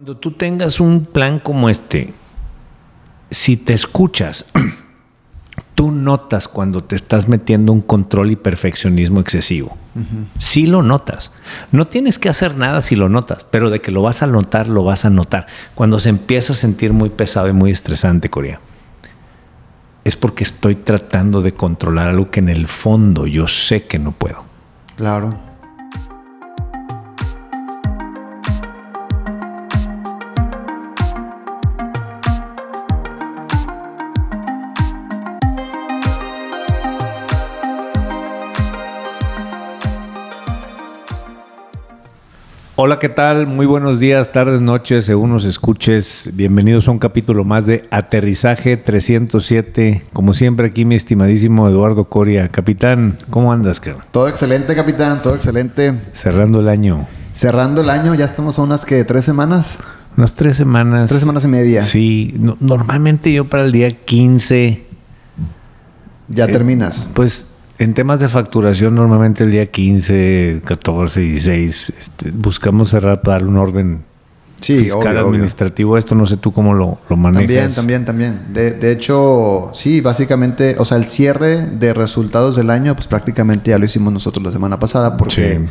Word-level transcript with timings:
Cuando 0.00 0.16
tú 0.16 0.30
tengas 0.30 0.80
un 0.80 1.04
plan 1.04 1.40
como 1.40 1.68
este, 1.68 2.14
si 3.30 3.58
te 3.58 3.74
escuchas, 3.74 4.46
tú 5.74 5.90
notas 5.90 6.48
cuando 6.48 6.82
te 6.82 6.96
estás 6.96 7.28
metiendo 7.28 7.70
un 7.70 7.82
control 7.82 8.30
y 8.30 8.36
perfeccionismo 8.36 9.20
excesivo. 9.20 9.76
Sí 10.38 10.66
lo 10.66 10.82
notas. 10.82 11.32
No 11.70 11.86
tienes 11.86 12.18
que 12.18 12.30
hacer 12.30 12.56
nada 12.56 12.80
si 12.80 12.96
lo 12.96 13.10
notas, 13.10 13.44
pero 13.44 13.68
de 13.68 13.82
que 13.82 13.90
lo 13.90 14.00
vas 14.00 14.22
a 14.22 14.26
notar, 14.26 14.68
lo 14.68 14.84
vas 14.84 15.04
a 15.04 15.10
notar. 15.10 15.46
Cuando 15.74 16.00
se 16.00 16.08
empieza 16.08 16.54
a 16.54 16.56
sentir 16.56 16.94
muy 16.94 17.10
pesado 17.10 17.50
y 17.50 17.52
muy 17.52 17.70
estresante, 17.70 18.30
Corea, 18.30 18.58
es 20.04 20.16
porque 20.16 20.44
estoy 20.44 20.76
tratando 20.76 21.42
de 21.42 21.52
controlar 21.52 22.08
algo 22.08 22.30
que 22.30 22.40
en 22.40 22.48
el 22.48 22.68
fondo 22.68 23.26
yo 23.26 23.46
sé 23.46 23.86
que 23.86 23.98
no 23.98 24.12
puedo. 24.12 24.44
Claro. 24.96 25.49
Hola, 42.82 42.98
¿qué 42.98 43.10
tal? 43.10 43.46
Muy 43.46 43.66
buenos 43.66 44.00
días, 44.00 44.32
tardes, 44.32 44.62
noches, 44.62 45.04
según 45.04 45.32
nos 45.32 45.44
escuches. 45.44 46.30
Bienvenidos 46.32 46.88
a 46.88 46.92
un 46.92 46.98
capítulo 46.98 47.44
más 47.44 47.66
de 47.66 47.86
Aterrizaje 47.90 48.78
307. 48.78 50.04
Como 50.14 50.32
siempre, 50.32 50.68
aquí 50.68 50.86
mi 50.86 50.94
estimadísimo 50.94 51.68
Eduardo 51.68 52.04
Coria. 52.04 52.48
Capitán, 52.48 53.18
¿cómo 53.28 53.52
andas, 53.52 53.80
cabrón? 53.80 54.02
Todo 54.10 54.28
excelente, 54.28 54.74
capitán, 54.74 55.20
todo 55.20 55.34
excelente. 55.34 55.92
Cerrando 56.14 56.60
el 56.60 56.70
año. 56.70 57.06
Cerrando 57.34 57.82
el 57.82 57.90
año, 57.90 58.14
ya 58.14 58.24
estamos 58.24 58.58
a 58.58 58.62
unas 58.62 58.86
que 58.86 59.04
tres 59.04 59.26
semanas. 59.26 59.78
Unas 60.16 60.34
tres 60.34 60.56
semanas. 60.56 61.10
Tres 61.10 61.20
semanas 61.20 61.44
y 61.44 61.48
media. 61.48 61.82
Sí, 61.82 62.34
normalmente 62.60 63.30
yo 63.30 63.44
para 63.44 63.64
el 63.64 63.72
día 63.72 63.90
15. 63.90 64.86
Ya 66.28 66.46
terminas. 66.46 67.10
Pues 67.12 67.49
en 67.80 67.94
temas 67.94 68.20
de 68.20 68.28
facturación, 68.28 68.94
normalmente 68.94 69.42
el 69.42 69.50
día 69.50 69.64
15, 69.64 70.60
14, 70.66 71.18
16, 71.18 71.92
buscamos 72.34 72.90
cerrar 72.90 73.22
para 73.22 73.36
darle 73.36 73.48
un 73.48 73.56
orden 73.56 74.04
fiscal 74.60 75.16
administrativo. 75.16 75.96
Esto 75.96 76.14
no 76.14 76.26
sé 76.26 76.36
tú 76.36 76.52
cómo 76.52 76.74
lo, 76.74 76.98
lo 77.08 77.16
manejas. 77.16 77.74
También, 77.74 78.04
también, 78.04 78.04
también. 78.04 78.52
De, 78.52 78.72
de, 78.72 78.92
hecho, 78.92 79.70
sí, 79.72 80.02
básicamente, 80.02 80.76
o 80.78 80.84
sea, 80.84 80.98
el 80.98 81.06
cierre 81.06 81.62
de 81.62 81.94
resultados 81.94 82.54
del 82.54 82.68
año, 82.68 82.94
pues 82.94 83.06
prácticamente 83.06 83.70
ya 83.70 83.78
lo 83.78 83.86
hicimos 83.86 84.12
nosotros 84.12 84.44
la 84.44 84.52
semana 84.52 84.78
pasada, 84.78 85.16
porque 85.16 85.62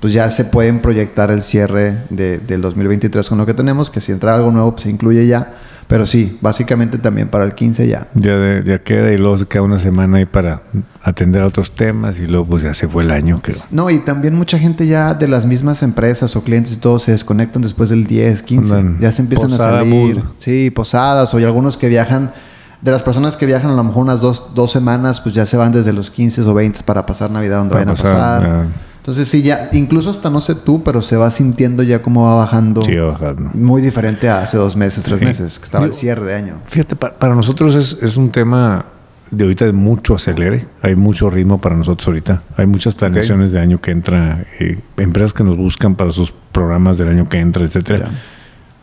pues 0.00 0.12
ya 0.12 0.30
se 0.30 0.44
pueden 0.44 0.80
proyectar 0.80 1.30
el 1.30 1.40
cierre 1.40 1.96
de, 2.10 2.40
del 2.40 2.60
2023 2.60 3.26
con 3.26 3.38
lo 3.38 3.46
que 3.46 3.54
tenemos, 3.54 3.88
que 3.88 4.02
si 4.02 4.12
entra 4.12 4.34
algo 4.34 4.50
nuevo, 4.50 4.72
pues 4.72 4.82
se 4.82 4.90
incluye 4.90 5.26
ya. 5.26 5.54
Pero 5.86 6.06
sí, 6.06 6.38
básicamente 6.40 6.98
también 6.98 7.28
para 7.28 7.44
el 7.44 7.54
15 7.54 7.86
ya. 7.86 8.08
Ya, 8.14 8.62
ya 8.64 8.82
queda 8.82 9.12
y 9.12 9.18
luego 9.18 9.36
se 9.36 9.46
queda 9.46 9.62
una 9.62 9.78
semana 9.78 10.18
ahí 10.18 10.24
para 10.24 10.62
atender 11.02 11.42
a 11.42 11.46
otros 11.46 11.72
temas 11.72 12.18
y 12.18 12.26
luego 12.26 12.46
pues 12.46 12.62
ya 12.62 12.74
se 12.74 12.88
fue 12.88 13.02
el 13.02 13.10
año. 13.10 13.40
Creo. 13.42 13.56
No, 13.70 13.90
y 13.90 13.98
también 13.98 14.34
mucha 14.34 14.58
gente 14.58 14.86
ya 14.86 15.14
de 15.14 15.28
las 15.28 15.46
mismas 15.46 15.82
empresas 15.82 16.34
o 16.36 16.42
clientes 16.42 16.72
y 16.72 16.76
todo 16.76 16.98
se 16.98 17.12
desconectan 17.12 17.62
después 17.62 17.90
del 17.90 18.06
10, 18.06 18.42
15. 18.42 18.84
ya 19.00 19.12
se 19.12 19.22
empiezan 19.22 19.52
a 19.52 19.58
salir. 19.58 20.22
Sí, 20.38 20.70
posadas 20.70 21.32
o 21.34 21.36
hay 21.36 21.44
algunos 21.44 21.76
que 21.76 21.88
viajan. 21.88 22.32
De 22.80 22.90
las 22.90 23.02
personas 23.02 23.38
que 23.38 23.46
viajan 23.46 23.70
a 23.70 23.74
lo 23.74 23.84
mejor 23.84 24.02
unas 24.02 24.20
dos, 24.20 24.54
dos 24.54 24.70
semanas, 24.70 25.20
pues 25.22 25.34
ya 25.34 25.46
se 25.46 25.56
van 25.56 25.72
desde 25.72 25.94
los 25.94 26.10
15 26.10 26.42
o 26.42 26.52
20 26.52 26.80
para 26.84 27.06
pasar 27.06 27.30
Navidad 27.30 27.58
donde 27.58 27.74
vayan 27.74 27.88
a 27.88 27.94
pasar. 27.94 28.66
Entonces 29.04 29.28
sí, 29.28 29.42
ya, 29.42 29.68
incluso 29.74 30.08
hasta 30.08 30.30
no 30.30 30.40
sé 30.40 30.54
tú, 30.54 30.82
pero 30.82 31.02
se 31.02 31.16
va 31.16 31.28
sintiendo 31.28 31.82
ya 31.82 32.00
cómo 32.00 32.24
va 32.24 32.36
bajando. 32.36 32.82
Sí, 32.82 32.96
va 32.96 33.08
bajando. 33.08 33.50
Muy 33.52 33.82
diferente 33.82 34.30
a 34.30 34.40
hace 34.40 34.56
dos 34.56 34.76
meses, 34.76 35.04
tres 35.04 35.20
meses, 35.20 35.58
que 35.58 35.66
estaba 35.66 35.84
el 35.84 35.92
cierre 35.92 36.24
de 36.24 36.34
año. 36.34 36.54
Fíjate, 36.64 36.96
para, 36.96 37.34
nosotros 37.34 37.74
es, 37.74 38.02
es, 38.02 38.16
un 38.16 38.30
tema 38.30 38.86
de 39.30 39.44
ahorita 39.44 39.66
de 39.66 39.74
mucho 39.74 40.14
acelere. 40.14 40.68
Hay 40.80 40.96
mucho 40.96 41.28
ritmo 41.28 41.60
para 41.60 41.76
nosotros 41.76 42.08
ahorita. 42.08 42.44
Hay 42.56 42.64
muchas 42.64 42.94
planeaciones 42.94 43.52
de 43.52 43.60
año 43.60 43.78
que 43.78 43.90
entra, 43.90 44.46
eh, 44.58 44.78
empresas 44.96 45.34
que 45.34 45.44
nos 45.44 45.58
buscan 45.58 45.96
para 45.96 46.10
sus 46.10 46.32
programas 46.50 46.96
del 46.96 47.08
año 47.08 47.28
que 47.28 47.40
entra, 47.40 47.62
etcétera. 47.62 48.08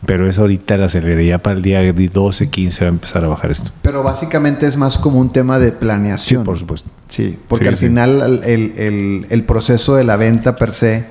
Pero 0.04 0.28
es 0.28 0.38
ahorita 0.38 0.76
la 0.76 0.86
acelería 0.86 1.38
para 1.38 1.56
el 1.56 1.62
día 1.62 1.80
12, 1.92 2.50
15 2.50 2.84
va 2.84 2.88
a 2.88 2.92
empezar 2.92 3.24
a 3.24 3.28
bajar 3.28 3.52
esto. 3.52 3.70
Pero 3.82 4.02
básicamente 4.02 4.66
es 4.66 4.76
más 4.76 4.98
como 4.98 5.20
un 5.20 5.32
tema 5.32 5.60
de 5.60 5.70
planeación. 5.70 6.42
Sí, 6.42 6.44
por 6.44 6.58
supuesto. 6.58 6.90
Sí, 7.08 7.38
porque 7.46 7.68
al 7.68 7.76
final 7.76 8.42
el, 8.44 9.44
proceso 9.46 9.94
de 9.94 10.04
la 10.04 10.16
venta 10.16 10.56
per 10.56 10.72
se, 10.72 11.06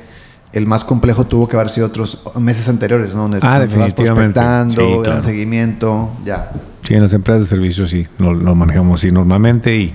el 0.51 0.67
más 0.67 0.83
complejo 0.83 1.25
tuvo 1.25 1.47
que 1.47 1.55
haber 1.55 1.69
sido 1.69 1.87
otros 1.87 2.21
meses 2.35 2.67
anteriores, 2.67 3.15
¿no? 3.15 3.23
Donde, 3.23 3.39
ah, 3.41 3.61
definitivamente. 3.61 4.33
Prospectando, 4.39 5.23
seguimiento, 5.23 6.11
ya. 6.25 6.51
Sí, 6.85 6.93
en 6.93 7.01
las 7.01 7.13
empresas 7.13 7.43
de 7.43 7.47
servicios 7.47 7.89
sí, 7.89 8.07
lo, 8.17 8.55
manejamos 8.55 8.99
así 8.99 9.11
normalmente 9.11 9.75
y... 9.75 9.93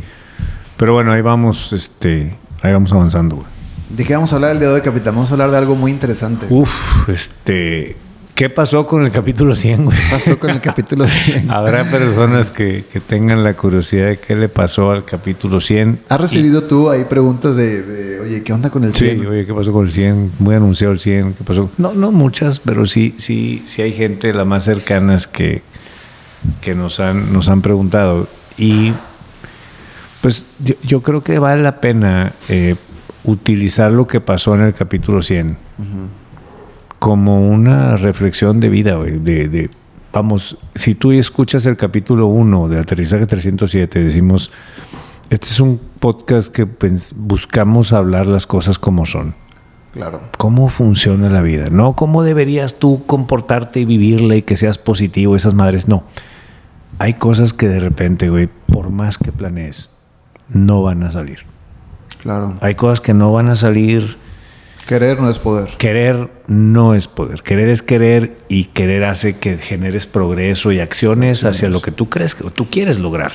Pero 0.78 0.92
bueno, 0.92 1.12
ahí 1.12 1.22
vamos, 1.22 1.72
este, 1.72 2.34
ahí 2.62 2.72
vamos 2.72 2.92
avanzando, 2.92 3.44
¿De 3.88 4.04
qué 4.04 4.14
vamos 4.14 4.32
a 4.32 4.36
hablar 4.36 4.50
el 4.50 4.58
día 4.58 4.68
de 4.68 4.74
hoy, 4.74 4.80
capitán? 4.80 5.14
Vamos 5.14 5.30
a 5.30 5.34
hablar 5.34 5.50
de 5.50 5.56
algo 5.58 5.74
muy 5.74 5.90
interesante. 5.90 6.46
Uf, 6.50 7.08
este... 7.08 7.96
¿Qué 8.36 8.50
pasó 8.50 8.84
con 8.86 9.02
el 9.02 9.10
capítulo 9.10 9.56
100, 9.56 9.86
güey? 9.86 9.96
¿Qué 9.96 10.04
pasó 10.10 10.38
con 10.38 10.50
el 10.50 10.60
capítulo 10.60 11.08
100? 11.08 11.50
Habrá 11.50 11.90
personas 11.90 12.50
que, 12.50 12.84
tengan 13.08 13.42
la 13.42 13.54
curiosidad 13.54 14.08
de 14.08 14.18
qué 14.18 14.36
le 14.36 14.50
pasó 14.50 14.90
al 14.90 15.06
capítulo 15.06 15.58
100. 15.58 16.00
¿Has 16.10 16.20
recibido 16.20 16.64
tú 16.64 16.90
ahí 16.90 17.04
preguntas 17.04 17.56
de, 17.56 18.20
oye, 18.20 18.42
¿qué 18.42 18.52
onda 18.52 18.68
con 18.68 18.84
el 18.84 18.92
100? 18.92 19.20
Sí, 19.20 19.26
oye, 19.26 19.46
¿qué 19.46 19.54
pasó 19.54 19.72
con 19.72 19.86
el 19.86 19.92
100? 19.92 20.32
Muy 20.38 20.54
anunciado 20.54 20.92
el 20.92 21.00
100, 21.00 21.32
¿qué 21.32 21.44
pasó? 21.44 21.70
No, 21.78 21.94
no 21.94 22.12
muchas, 22.12 22.60
pero 22.60 22.84
sí, 22.84 23.14
sí, 23.16 23.64
sí 23.66 23.80
hay 23.80 23.94
gente, 23.94 24.30
la 24.34 24.44
más 24.44 24.64
cercanas, 24.64 25.26
que, 25.26 25.62
que 26.60 26.74
nos, 26.74 27.00
han, 27.00 27.32
nos 27.32 27.48
han 27.48 27.62
preguntado. 27.62 28.28
Y 28.58 28.92
pues 30.20 30.44
yo, 30.82 31.00
creo 31.00 31.22
que 31.22 31.38
vale 31.38 31.62
la 31.62 31.80
pena 31.80 32.34
eh, 32.50 32.74
utilizar 33.24 33.90
lo 33.92 34.06
que 34.06 34.20
pasó 34.20 34.54
en 34.54 34.60
el 34.60 34.74
capítulo 34.74 35.22
100 35.22 35.56
como 37.06 37.48
una 37.48 37.96
reflexión 37.96 38.58
de 38.58 38.68
vida, 38.68 38.98
de, 38.98 39.70
vamos, 40.12 40.58
si 40.74 40.96
tú 40.96 41.12
escuchas 41.12 41.64
el 41.66 41.76
capítulo 41.76 42.26
1 42.26 42.68
de 42.68 42.80
Aterrizaje 42.80 43.26
307, 43.26 44.02
decimos, 44.02 44.50
este 45.30 45.46
es 45.46 45.60
un 45.60 45.80
podcast 46.00 46.52
que 46.52 46.66
buscamos 47.14 47.92
hablar 47.92 48.26
las 48.26 48.48
cosas 48.48 48.80
como 48.80 49.06
son. 49.06 49.36
Claro. 49.92 50.20
¿Cómo 50.36 50.68
funciona 50.68 51.30
la 51.30 51.42
vida? 51.42 51.66
No 51.70 51.92
cómo 51.92 52.24
deberías 52.24 52.74
tú 52.74 53.04
comportarte 53.06 53.78
y 53.78 53.84
vivirla 53.84 54.34
y 54.34 54.42
que 54.42 54.56
seas 54.56 54.76
positivo, 54.76 55.36
esas 55.36 55.54
madres. 55.54 55.86
No. 55.86 56.02
Hay 56.98 57.14
cosas 57.14 57.52
que 57.52 57.68
de 57.68 57.78
repente, 57.78 58.30
güey, 58.30 58.48
por 58.66 58.90
más 58.90 59.16
que 59.16 59.30
planees, 59.30 59.90
no 60.48 60.82
van 60.82 61.04
a 61.04 61.12
salir. 61.12 61.44
Claro. 62.20 62.56
Hay 62.62 62.74
cosas 62.74 63.00
que 63.00 63.14
no 63.14 63.32
van 63.32 63.48
a 63.48 63.54
salir 63.54 64.25
Querer 64.86 65.20
no 65.20 65.28
es 65.28 65.40
poder. 65.40 65.70
Querer 65.78 66.30
no 66.46 66.94
es 66.94 67.08
poder. 67.08 67.42
Querer 67.42 67.70
es 67.70 67.82
querer 67.82 68.36
y 68.48 68.66
querer 68.66 69.02
hace 69.02 69.36
que 69.36 69.58
generes 69.58 70.06
progreso 70.06 70.70
y 70.70 70.78
acciones 70.78 71.42
hacia 71.42 71.68
lo 71.68 71.82
que 71.82 71.90
tú 71.90 72.08
crees 72.08 72.36
que 72.36 72.48
tú 72.50 72.66
quieres 72.70 73.00
lograr. 73.00 73.32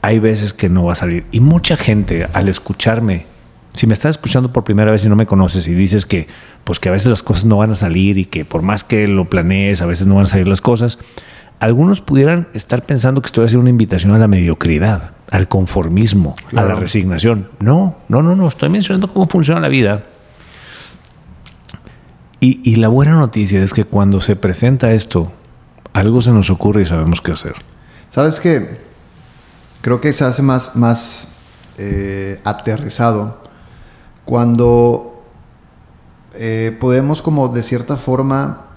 Hay 0.00 0.20
veces 0.20 0.54
que 0.54 0.70
no 0.70 0.86
va 0.86 0.92
a 0.92 0.94
salir. 0.94 1.26
Y 1.32 1.40
mucha 1.40 1.76
gente 1.76 2.26
al 2.32 2.48
escucharme, 2.48 3.26
si 3.74 3.86
me 3.86 3.92
estás 3.92 4.16
escuchando 4.16 4.50
por 4.50 4.64
primera 4.64 4.90
vez 4.90 5.04
y 5.04 5.10
no 5.10 5.16
me 5.16 5.26
conoces 5.26 5.68
y 5.68 5.74
dices 5.74 6.06
que, 6.06 6.28
pues 6.64 6.80
que 6.80 6.88
a 6.88 6.92
veces 6.92 7.08
las 7.08 7.22
cosas 7.22 7.44
no 7.44 7.58
van 7.58 7.72
a 7.72 7.74
salir 7.74 8.16
y 8.16 8.24
que 8.24 8.46
por 8.46 8.62
más 8.62 8.84
que 8.84 9.06
lo 9.06 9.28
planees, 9.28 9.82
a 9.82 9.86
veces 9.86 10.06
no 10.06 10.14
van 10.14 10.24
a 10.24 10.28
salir 10.28 10.48
las 10.48 10.62
cosas, 10.62 10.98
algunos 11.60 12.00
pudieran 12.00 12.48
estar 12.54 12.86
pensando 12.86 13.20
que 13.20 13.26
estoy 13.26 13.44
haciendo 13.44 13.62
una 13.62 13.70
invitación 13.70 14.14
a 14.14 14.18
la 14.18 14.28
mediocridad, 14.28 15.12
al 15.30 15.46
conformismo, 15.46 16.34
a 16.56 16.64
la 16.64 16.74
resignación. 16.74 17.50
No, 17.60 17.98
no, 18.08 18.22
no, 18.22 18.34
no. 18.34 18.48
Estoy 18.48 18.70
mencionando 18.70 19.12
cómo 19.12 19.26
funciona 19.26 19.60
la 19.60 19.68
vida 19.68 20.04
y, 22.40 22.76
la 22.76 22.88
buena 22.88 23.12
noticia 23.12 23.62
es 23.62 23.72
que 23.72 23.84
cuando 23.84 24.20
se 24.20 24.36
presenta 24.36 24.92
esto, 24.92 25.32
algo 25.92 26.20
se 26.20 26.30
nos 26.30 26.50
ocurre 26.50 26.82
y 26.82 26.86
sabemos 26.86 27.20
qué 27.20 27.32
hacer. 27.32 27.54
¿Sabes 28.10 28.38
qué? 28.38 28.78
Creo 29.80 30.00
que 30.00 30.12
se 30.12 30.24
hace 30.24 30.42
más, 30.42 30.76
más 30.76 31.26
eh, 31.78 32.40
aterrizado 32.44 33.42
cuando 34.24 35.24
eh, 36.34 36.76
podemos 36.78 37.22
como 37.22 37.48
de 37.48 37.62
cierta 37.62 37.96
forma 37.96 38.67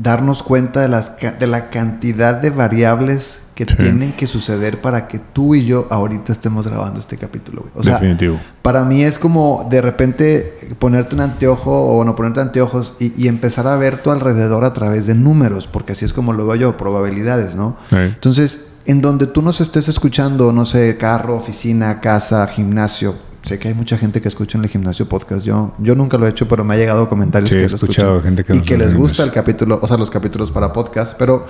darnos 0.00 0.42
cuenta 0.42 0.80
de, 0.80 0.88
las, 0.88 1.12
de 1.18 1.46
la 1.46 1.70
cantidad 1.70 2.34
de 2.34 2.50
variables 2.50 3.42
que 3.54 3.66
tienen 3.66 4.12
que 4.12 4.28
suceder 4.28 4.80
para 4.80 5.08
que 5.08 5.18
tú 5.18 5.56
y 5.56 5.64
yo 5.64 5.88
ahorita 5.90 6.30
estemos 6.30 6.68
grabando 6.68 7.00
este 7.00 7.16
capítulo. 7.16 7.66
O 7.74 7.82
sea, 7.82 7.94
Definitivo. 7.94 8.38
Para 8.62 8.84
mí 8.84 9.02
es 9.02 9.18
como 9.18 9.66
de 9.68 9.82
repente 9.82 10.68
ponerte 10.78 11.16
un 11.16 11.22
anteojo 11.22 11.90
o 11.90 11.96
bueno, 11.96 12.14
ponerte 12.14 12.40
anteojos 12.40 12.94
y, 13.00 13.26
empezar 13.26 13.66
a 13.66 13.76
ver 13.76 14.00
tu 14.00 14.12
alrededor 14.12 14.64
a 14.64 14.72
través 14.72 15.06
de 15.06 15.16
números, 15.16 15.66
porque 15.66 15.92
así 15.92 16.04
es 16.04 16.12
como 16.12 16.32
lo 16.32 16.46
veo 16.46 16.54
yo, 16.54 16.76
probabilidades, 16.76 17.56
¿no? 17.56 17.76
Entonces, 17.90 18.68
en 18.86 19.00
donde 19.00 19.26
tú 19.26 19.42
nos 19.42 19.60
estés 19.60 19.88
escuchando, 19.88 20.52
no 20.52 20.64
sé, 20.64 20.96
carro, 20.96 21.36
oficina, 21.36 22.00
casa, 22.00 22.46
gimnasio, 22.46 23.16
sé 23.48 23.58
que 23.58 23.68
hay 23.68 23.74
mucha 23.74 23.98
gente 23.98 24.20
que 24.20 24.28
escucha 24.28 24.56
en 24.58 24.64
el 24.64 24.70
gimnasio 24.70 25.08
podcast. 25.08 25.44
Yo, 25.44 25.72
yo 25.78 25.94
nunca 25.94 26.16
lo 26.18 26.26
he 26.26 26.30
hecho, 26.30 26.46
pero 26.46 26.64
me 26.64 26.74
ha 26.74 26.76
llegado 26.76 27.08
comentarios 27.08 27.50
Sí, 27.50 27.56
que 27.56 27.62
he 27.62 27.66
escuchado 27.66 28.16
escuchan 28.18 28.22
gente 28.22 28.44
que 28.44 28.56
y 28.56 28.60
que 28.60 28.76
les 28.78 28.94
gusta 28.94 29.22
el 29.24 29.32
capítulo, 29.32 29.78
o 29.82 29.86
sea, 29.88 29.96
los 29.96 30.10
capítulos 30.10 30.50
para 30.50 30.72
podcast. 30.72 31.14
Pero 31.18 31.46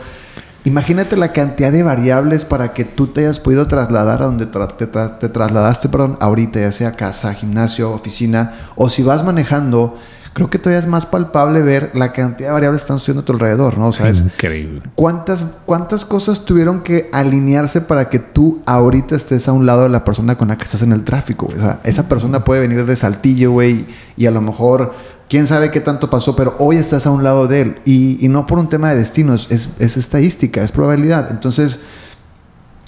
imagínate 0.65 1.17
la 1.17 1.33
cantidad 1.33 1.73
de 1.73 1.83
variables 1.83 2.45
para 2.45 2.73
que 2.73 2.85
tú 2.85 3.09
te 3.09 3.21
hayas 3.21 3.41
podido 3.41 3.67
trasladar 3.67 4.23
a 4.23 4.27
donde 4.27 4.51
tra- 4.51 4.77
te, 4.77 4.91
tra- 4.91 5.19
te 5.19 5.29
trasladaste, 5.29 5.89
perdón, 5.89 6.17
ahorita, 6.21 6.61
ya 6.61 6.73
sea 6.73 6.93
casa, 6.93 7.35
gimnasio, 7.35 7.91
oficina, 7.93 8.55
o 8.77 8.89
si 8.89 9.03
vas 9.03 9.25
manejando. 9.25 9.97
Creo 10.33 10.51
que 10.51 10.59
todavía 10.59 10.79
es 10.79 10.87
más 10.87 11.07
palpable 11.07 11.63
ver 11.63 11.91
la 11.95 12.13
cantidad 12.13 12.49
de 12.49 12.53
variables 12.53 12.83
que 12.83 12.85
están 12.85 12.99
sucediendo 12.99 13.23
a 13.23 13.25
tu 13.25 13.33
alrededor, 13.33 13.79
¿no? 13.79 13.89
O 13.89 13.93
sea, 13.93 14.09
es, 14.09 14.21
Increíble. 14.21 14.83
¿Cuántas, 14.95 15.45
¿Cuántas 15.65 16.05
cosas 16.05 16.45
tuvieron 16.45 16.83
que 16.83 17.09
alinearse 17.13 17.81
para 17.81 18.09
que 18.09 18.19
tú 18.19 18.63
ahorita 18.67 19.17
estés 19.17 19.49
a 19.49 19.53
un 19.53 19.67
lado 19.67 19.85
de 19.85 19.89
la 19.89 20.05
persona 20.05 20.37
con 20.37 20.49
la 20.49 20.57
que 20.57 20.65
estás 20.65 20.83
en 20.83 20.93
el 20.93 21.05
tráfico? 21.05 21.47
güey? 21.47 21.59
O 21.59 21.61
sea, 21.61 21.81
esa 21.85 22.09
persona 22.09 22.45
puede 22.45 22.61
venir 22.61 22.85
de 22.85 22.97
Saltillo, 22.97 23.53
güey, 23.53 23.87
y 24.17 24.27
a 24.27 24.31
lo 24.31 24.41
mejor, 24.41 24.95
quién 25.29 25.47
sabe 25.47 25.71
qué 25.71 25.81
tanto 25.81 26.11
pasó, 26.11 26.37
pero 26.37 26.55
hoy 26.59 26.77
estás 26.77 27.07
a 27.07 27.11
un 27.11 27.25
lado 27.25 27.47
de 27.47 27.61
él. 27.63 27.79
Y, 27.85 28.25
y 28.25 28.29
no 28.29 28.47
por 28.47 28.59
un 28.59 28.69
tema 28.69 28.91
de 28.91 28.97
destinos, 28.97 29.47
es, 29.51 29.71
es 29.79 29.97
estadística, 29.97 30.63
es 30.63 30.73
probabilidad. 30.73 31.31
Entonces, 31.31 31.81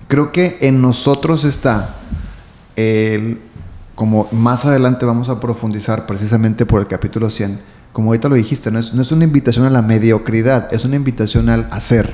creo 0.09 0.33
que 0.33 0.59
en 0.61 0.83
nosotros 0.83 1.45
está 1.45 1.97
el, 2.77 3.41
como 4.01 4.29
más 4.33 4.65
adelante 4.65 5.05
vamos 5.05 5.29
a 5.29 5.41
profundizar 5.41 6.07
precisamente 6.07 6.65
por 6.65 6.81
el 6.81 6.87
capítulo 6.87 7.29
100, 7.29 7.61
como 7.93 8.09
ahorita 8.09 8.31
lo 8.31 8.35
dijiste, 8.37 8.71
no 8.71 8.79
es, 8.79 8.95
no 8.95 9.03
es 9.03 9.13
una 9.13 9.25
invitación 9.25 9.67
a 9.67 9.71
la 9.71 9.83
mediocridad, 9.83 10.73
es 10.73 10.87
una 10.87 10.97
invitación 10.97 11.51
al 11.51 11.69
hacer. 11.71 12.11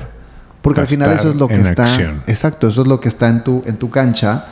Porque 0.61 0.81
A 0.81 0.83
al 0.83 0.89
final 0.89 1.13
eso 1.13 1.29
es 1.29 1.37
lo 1.37 1.47
que 1.47 1.61
está... 1.61 1.85
acción. 1.85 2.23
Exacto, 2.27 2.67
eso 2.67 2.81
es 2.81 2.87
lo 2.89 2.99
que 2.99 3.07
está 3.07 3.29
en 3.29 3.41
tu, 3.41 3.63
en 3.65 3.77
tu 3.77 3.89
cancha, 3.89 4.47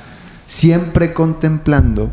siempre 0.46 1.12
contemplando 1.14 2.10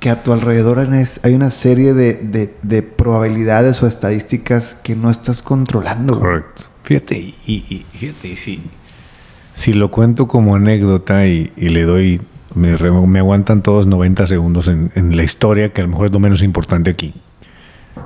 que 0.00 0.08
a 0.08 0.22
tu 0.22 0.32
alrededor 0.32 0.78
hay 0.78 1.34
una- 1.34 1.50
serie 1.50 1.92
de, 1.92 2.14
de- 2.14 2.54
de 2.62 2.80
probabilidades 2.82 3.82
o 3.82 3.86
estadísticas 3.86 4.74
que 4.82 4.96
no 4.96 5.10
estás 5.10 5.42
controlando. 5.42 6.18
Correcto. 6.18 6.62
Fíjate, 6.82 7.18
y, 7.18 7.34
y- 7.46 7.84
y 7.92 7.98
fíjate, 7.98 8.28
y 8.28 8.36
si, 8.36 8.62
si 9.52 9.74
lo 9.74 9.90
cuento 9.90 10.26
como 10.26 10.54
anécdota 10.56 11.26
y, 11.26 11.52
y 11.58 11.68
le 11.68 11.82
doy, 11.82 12.22
me, 12.56 12.76
re- 12.76 12.90
me 12.90 13.18
aguantan 13.20 13.62
todos 13.62 13.86
90 13.86 14.26
segundos 14.26 14.66
en, 14.68 14.90
en 14.94 15.16
la 15.16 15.22
historia, 15.22 15.72
que 15.72 15.82
a 15.82 15.84
lo 15.84 15.90
mejor 15.90 16.06
es 16.06 16.12
lo 16.12 16.18
menos 16.18 16.42
importante 16.42 16.90
aquí. 16.90 17.14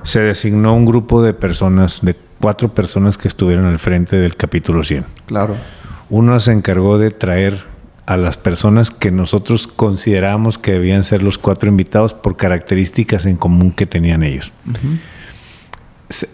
Se 0.03 0.21
designó 0.21 0.75
un 0.75 0.85
grupo 0.85 1.23
de 1.23 1.33
personas, 1.33 2.01
de 2.03 2.15
cuatro 2.41 2.75
personas 2.75 3.17
que 3.19 3.29
estuvieron 3.29 3.67
al 3.67 3.79
frente 3.79 4.17
del 4.17 4.37
capítulo 4.37 4.83
100. 4.83 5.05
Claro. 5.27 5.57
Uno 6.11 6.39
se 6.41 6.53
encargó 6.53 6.99
de 6.99 7.11
traer 7.11 7.63
a 8.07 8.17
las 8.17 8.37
personas 8.37 8.91
que 8.91 9.11
nosotros 9.13 9.69
considerábamos 9.69 10.59
que 10.59 10.73
debían 10.73 11.05
ser 11.05 11.23
los 11.23 11.39
cuatro 11.39 11.69
invitados 11.69 12.13
por 12.15 12.37
características 12.37 13.25
en 13.27 13.37
común 13.37 13.71
que 13.71 13.87
tenían 13.87 14.23
ellos. 14.25 14.53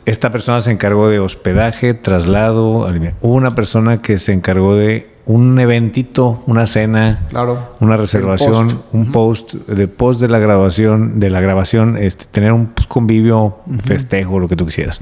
Esta 0.06 0.30
persona 0.30 0.62
se 0.62 0.70
encargó 0.70 1.10
de 1.10 1.18
hospedaje, 1.18 1.92
traslado. 1.92 2.88
Hubo 3.20 3.34
una 3.34 3.54
persona 3.54 4.00
que 4.00 4.18
se 4.18 4.32
encargó 4.32 4.74
de 4.74 5.10
un 5.26 5.58
eventito, 5.58 6.42
una 6.46 6.66
cena, 6.68 7.26
Claro. 7.30 7.74
una 7.80 7.96
reservación, 7.96 8.68
post. 8.68 8.94
un 8.94 9.12
post 9.12 9.54
de 9.54 9.88
post 9.88 10.20
de 10.20 10.28
la 10.28 10.38
grabación, 10.38 11.18
de 11.18 11.30
la 11.30 11.40
grabación, 11.40 11.96
este, 11.98 12.26
tener 12.26 12.52
un 12.52 12.70
convivio, 12.88 13.58
un 13.66 13.80
festejo, 13.80 14.38
lo 14.38 14.46
que 14.48 14.54
tú 14.56 14.64
quisieras. 14.66 15.00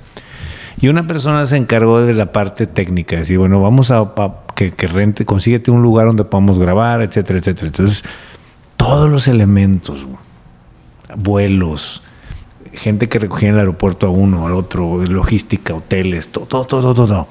Y 0.80 0.88
una 0.88 1.06
persona 1.06 1.46
se 1.46 1.56
encargó 1.56 2.00
de 2.00 2.14
la 2.14 2.32
parte 2.32 2.66
técnica, 2.66 3.16
decir, 3.16 3.38
bueno, 3.38 3.60
vamos 3.60 3.90
a, 3.90 3.98
a- 4.00 4.34
que, 4.56 4.72
que 4.72 4.86
rente, 4.86 5.24
consíguete 5.24 5.70
un 5.70 5.82
lugar 5.82 6.06
donde 6.06 6.24
podamos 6.24 6.58
grabar, 6.58 7.02
etcétera, 7.02 7.38
etcétera. 7.38 7.66
Entonces, 7.68 8.04
todos 8.76 9.08
los 9.10 9.28
elementos, 9.28 10.06
vuelos, 11.16 12.02
gente 12.72 13.08
que 13.08 13.18
recogía 13.18 13.48
en 13.50 13.54
el 13.54 13.60
aeropuerto 13.60 14.06
a 14.06 14.10
uno, 14.10 14.46
al 14.46 14.52
otro, 14.54 15.04
logística, 15.04 15.74
hoteles, 15.74 16.28
todo, 16.28 16.46
todo, 16.46 16.64
todo, 16.64 16.94
todo. 16.94 17.06
todo. 17.06 17.28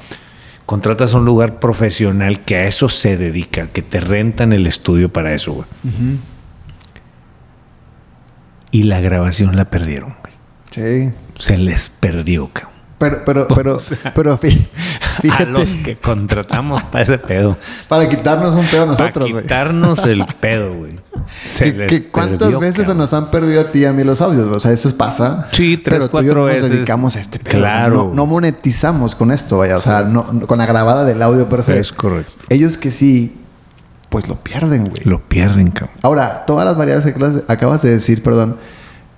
Contratas 0.74 1.14
a 1.14 1.18
un 1.18 1.26
lugar 1.26 1.60
profesional 1.60 2.42
que 2.42 2.56
a 2.56 2.66
eso 2.66 2.90
se 2.90 3.16
dedica, 3.16 3.68
que 3.68 3.84
te 3.84 4.00
rentan 4.00 4.54
el 4.54 4.66
estudio 4.66 5.14
para 5.14 5.36
eso, 5.36 5.54
güey. 5.54 5.68
Y 8.72 8.82
la 8.82 9.00
grabación 9.00 9.56
la 9.56 9.70
perdieron, 9.70 10.16
güey. 10.24 10.34
Sí. 10.72 11.14
Se 11.38 11.60
les 11.60 11.90
perdió, 11.90 12.50
cabrón. 12.52 12.73
Pero, 13.00 13.22
pero, 13.26 13.48
pero, 13.50 13.78
pero 14.16 14.38
fí- 14.40 14.66
fíjate, 15.22 15.44
A 15.44 15.46
los 15.48 15.76
que 15.78 15.98
contratamos 15.98 16.82
para 16.84 17.04
ese 17.04 17.18
pedo. 17.18 17.58
para 17.90 18.08
quitarnos 18.08 18.54
un 18.56 18.66
pedo 18.66 18.84
a 18.84 18.86
nosotros, 18.86 19.12
para 19.14 19.32
güey. 19.32 19.44
quitarnos 19.44 20.06
el 20.06 20.26
pedo, 20.40 20.74
güey. 20.74 21.00
¿Cuántas 22.12 22.60
veces 22.60 22.88
se 22.88 22.96
nos 22.96 23.14
han 23.14 23.30
perdido 23.32 23.62
a 23.62 23.72
ti 23.72 23.80
y 23.80 23.86
a 23.86 23.94
mí 23.94 24.04
los 24.04 24.22
audios? 24.22 24.48
O 24.48 24.60
sea, 24.60 24.72
eso 24.72 24.96
pasa. 24.96 25.50
Sí, 25.52 25.78
tres, 25.78 26.00
pero 26.00 26.10
tú 26.10 26.18
y 26.20 26.26
yo 26.28 26.34
cuatro 26.34 26.40
no 26.42 26.46
veces. 26.46 26.62
Nos 26.64 26.70
dedicamos 26.72 27.16
a 27.16 27.20
este 27.20 27.40
pedo. 27.40 27.60
Claro. 27.60 27.94
O 27.94 28.02
sea, 28.04 28.10
no, 28.10 28.16
no 28.16 28.26
monetizamos 28.26 29.16
con 29.16 29.32
esto, 29.32 29.58
vaya. 29.58 29.78
O 29.78 29.82
sea, 29.82 30.04
no, 30.04 30.28
no- 30.32 30.48
con 30.48 30.58
la 30.60 30.66
grabada 30.66 31.04
del 31.04 31.22
audio 31.22 31.50
per 31.50 31.64
se. 31.64 31.80
Es 31.80 31.92
correcto. 31.92 32.32
Ellos 32.50 32.78
que 32.78 32.92
sí, 32.92 33.36
pues 34.10 34.28
lo 34.28 34.36
pierden, 34.36 34.86
güey. 34.86 35.04
Lo 35.04 35.20
pierden, 35.20 35.72
cabrón. 35.72 35.98
Ahora, 36.04 36.46
todas 36.46 36.66
las 36.66 36.78
variables 36.78 37.04
que 37.06 37.12
acabas- 37.12 37.44
acabas 37.48 37.82
de 37.82 37.90
decir, 37.92 38.24
perdón, 38.24 38.58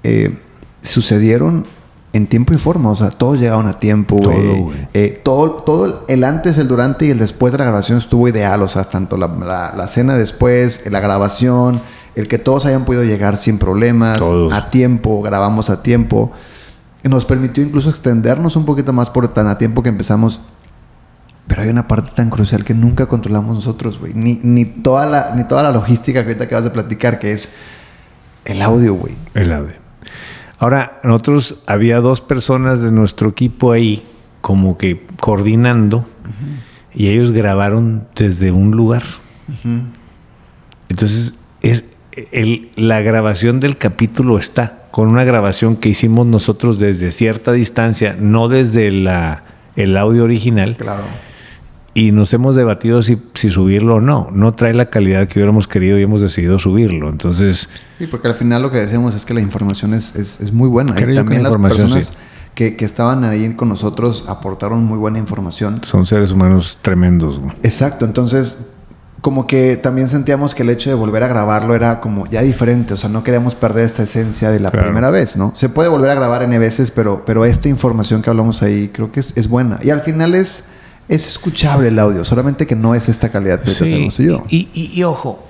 eh, 0.03 0.37
sucedieron 0.81 1.65
en 2.15 2.27
tiempo 2.27 2.53
y 2.53 2.57
forma. 2.57 2.89
O 2.91 2.95
sea, 2.95 3.09
todos 3.09 3.39
llegaron 3.39 3.67
a 3.67 3.79
tiempo, 3.79 4.17
Todo, 4.19 4.31
güey. 4.31 4.61
güey. 4.61 4.87
Eh, 4.93 5.21
todo, 5.23 5.51
todo 5.63 6.05
el 6.07 6.23
antes, 6.23 6.57
el 6.57 6.67
durante 6.67 7.05
y 7.05 7.09
el 7.11 7.19
después 7.19 7.51
de 7.51 7.57
la 7.59 7.65
grabación 7.65 7.97
estuvo 7.97 8.27
ideal. 8.27 8.61
O 8.61 8.67
sea, 8.67 8.83
tanto 8.85 9.17
la, 9.17 9.27
la- 9.27 9.73
la 9.75 9.87
cena 9.87 10.15
después, 10.17 10.89
la 10.89 10.99
grabación, 10.99 11.79
el 12.15 12.27
que 12.27 12.37
todos 12.39 12.65
hayan 12.65 12.85
podido 12.85 13.03
llegar 13.03 13.37
sin 13.37 13.57
problemas, 13.59 14.19
Todos. 14.19 14.53
a 14.53 14.69
tiempo, 14.69 15.21
grabamos 15.21 15.69
a 15.69 15.83
tiempo. 15.83 16.31
Nos 17.03 17.25
permitió 17.25 17.63
incluso 17.63 17.89
extendernos 17.89 18.55
un 18.55 18.65
poquito 18.65 18.91
más 18.93 19.09
por 19.11 19.27
tan 19.27 19.47
a 19.47 19.57
tiempo 19.57 19.83
que 19.83 19.89
empezamos. 19.89 20.39
Pero 21.47 21.61
hay 21.61 21.69
una 21.69 21.87
parte 21.87 22.09
tan 22.15 22.31
crucial 22.31 22.63
que 22.63 22.73
nunca 22.73 23.05
controlamos 23.05 23.53
nosotros, 23.55 23.99
güey. 23.99 24.13
Ni, 24.15 24.39
ni, 24.41 24.65
toda 24.65 25.05
la, 25.05 25.33
ni 25.35 25.43
toda 25.43 25.61
la 25.61 25.71
logística 25.71 26.21
que 26.23 26.29
ahorita 26.29 26.45
acabas 26.45 26.63
de 26.63 26.71
platicar, 26.71 27.19
que 27.19 27.33
es 27.33 27.49
el 28.45 28.61
audio, 28.63 28.95
güey. 28.95 29.13
El 29.35 29.51
audio. 29.53 29.75
Ahora, 30.59 30.99
nosotros 31.03 31.59
había 31.67 31.99
dos 31.99 32.21
personas 32.21 32.81
de 32.81 32.91
nuestro 32.91 33.29
equipo 33.29 33.71
ahí, 33.71 34.03
como 34.41 34.77
que 34.77 35.05
coordinando, 35.19 36.05
y 36.93 37.09
ellos 37.09 37.31
grabaron 37.31 38.07
desde 38.15 38.51
un 38.51 38.71
lugar. 38.71 39.03
Entonces, 40.89 41.35
es, 41.61 41.83
el- 42.31 42.69
la 42.75 43.01
grabación 43.01 43.59
del 43.59 43.77
capítulo 43.77 44.37
está 44.37 44.83
con 44.91 45.11
una 45.11 45.23
grabación 45.25 45.75
que 45.75 45.89
hicimos 45.89 46.25
nosotros 46.25 46.79
desde 46.79 47.11
cierta 47.11 47.51
distancia, 47.51 48.15
no 48.17 48.47
desde 48.47 48.91
la, 48.91 49.43
el 49.75 49.97
audio 49.97 50.23
original, 50.23 50.77
Claro. 50.77 51.03
Y 51.95 52.11
nos 52.11 52.31
hemos 52.33 52.55
debatido 52.55 53.01
si, 53.01 53.17
si 53.33 53.49
subirlo 53.49 53.95
o 53.95 54.01
no. 54.01 54.29
No 54.31 54.53
trae 54.53 54.73
la 54.73 54.89
calidad 54.89 55.27
que 55.27 55.39
hubiéramos 55.39 55.67
querido 55.67 55.97
y 55.97 56.03
hemos 56.03 56.21
decidido 56.21 56.59
subirlo. 56.59 57.09
Entonces, 57.09 57.69
Sí, 57.97 58.05
porque 58.05 58.27
al 58.27 58.35
final 58.35 58.61
lo 58.61 58.69
que 58.69 58.77
decíamos 58.79 59.15
es 59.15 59.25
que 59.25 59.33
la 59.33 59.41
información 59.41 59.93
es, 59.93 60.15
es, 60.15 60.41
es 60.41 60.51
muy 60.53 60.67
buena. 60.69 60.93
Creo 60.93 61.13
Y 61.13 61.15
también 61.15 61.41
la 61.41 61.49
las 61.49 61.57
personas 61.61 62.05
sí. 62.07 62.13
que, 62.53 62.75
que 62.75 62.83
estaban 62.85 63.23
ahí 63.23 63.51
con 63.53 63.69
nosotros 63.69 64.25
aportaron 64.27 64.83
muy 64.83 64.97
buena 64.99 65.17
información. 65.19 65.79
son 65.83 66.05
seres 66.05 66.31
humanos 66.31 66.77
tremendos. 66.81 67.39
güey. 67.39 67.53
Exacto, 67.63 68.03
entonces 68.05 68.67
como 69.21 69.47
que 69.47 69.75
también 69.77 70.07
sentíamos 70.07 70.53
que 70.53 70.61
el 70.61 70.69
hecho 70.69 70.89
de 70.91 70.95
volver 70.95 71.23
a 71.23 71.27
grabarlo 71.27 71.73
era 71.73 71.99
como 71.99 72.27
ya 72.27 72.43
diferente, 72.43 72.93
o 72.93 72.97
sea, 72.97 73.09
no 73.09 73.23
queríamos 73.23 73.55
perder 73.55 73.85
esta 73.85 74.03
esencia 74.03 74.51
de 74.51 74.59
la 74.59 74.69
Claro. 74.69 74.85
primera 74.85 75.09
vez, 75.09 75.35
¿no? 75.35 75.51
Se 75.55 75.67
puede 75.69 75.89
volver 75.89 76.11
a 76.11 76.13
grabar 76.15 76.43
N 76.43 76.59
veces, 76.59 76.91
pero, 76.91 77.23
pero 77.25 77.43
esta 77.43 77.67
información 77.67 78.21
que 78.21 78.29
hablamos 78.29 78.61
ahí 78.61 78.89
creo 78.89 79.11
que 79.11 79.21
es, 79.21 79.35
es 79.35 79.47
buena. 79.49 79.79
Y 79.81 79.89
al 79.89 80.01
final 80.01 80.35
es, 80.35 80.65
es 81.07 81.27
escuchable 81.27 81.89
el 81.89 81.99
audio, 81.99 82.23
solamente 82.25 82.65
que 82.65 82.75
no 82.75 82.95
es 82.95 83.09
esta 83.09 83.29
calidad 83.29 83.61
que 83.61 83.67
Sí, 83.69 84.09
yo. 84.17 84.43
y, 84.49 84.67
y- 84.73 84.91
y 84.93 85.03
ojo, 85.03 85.43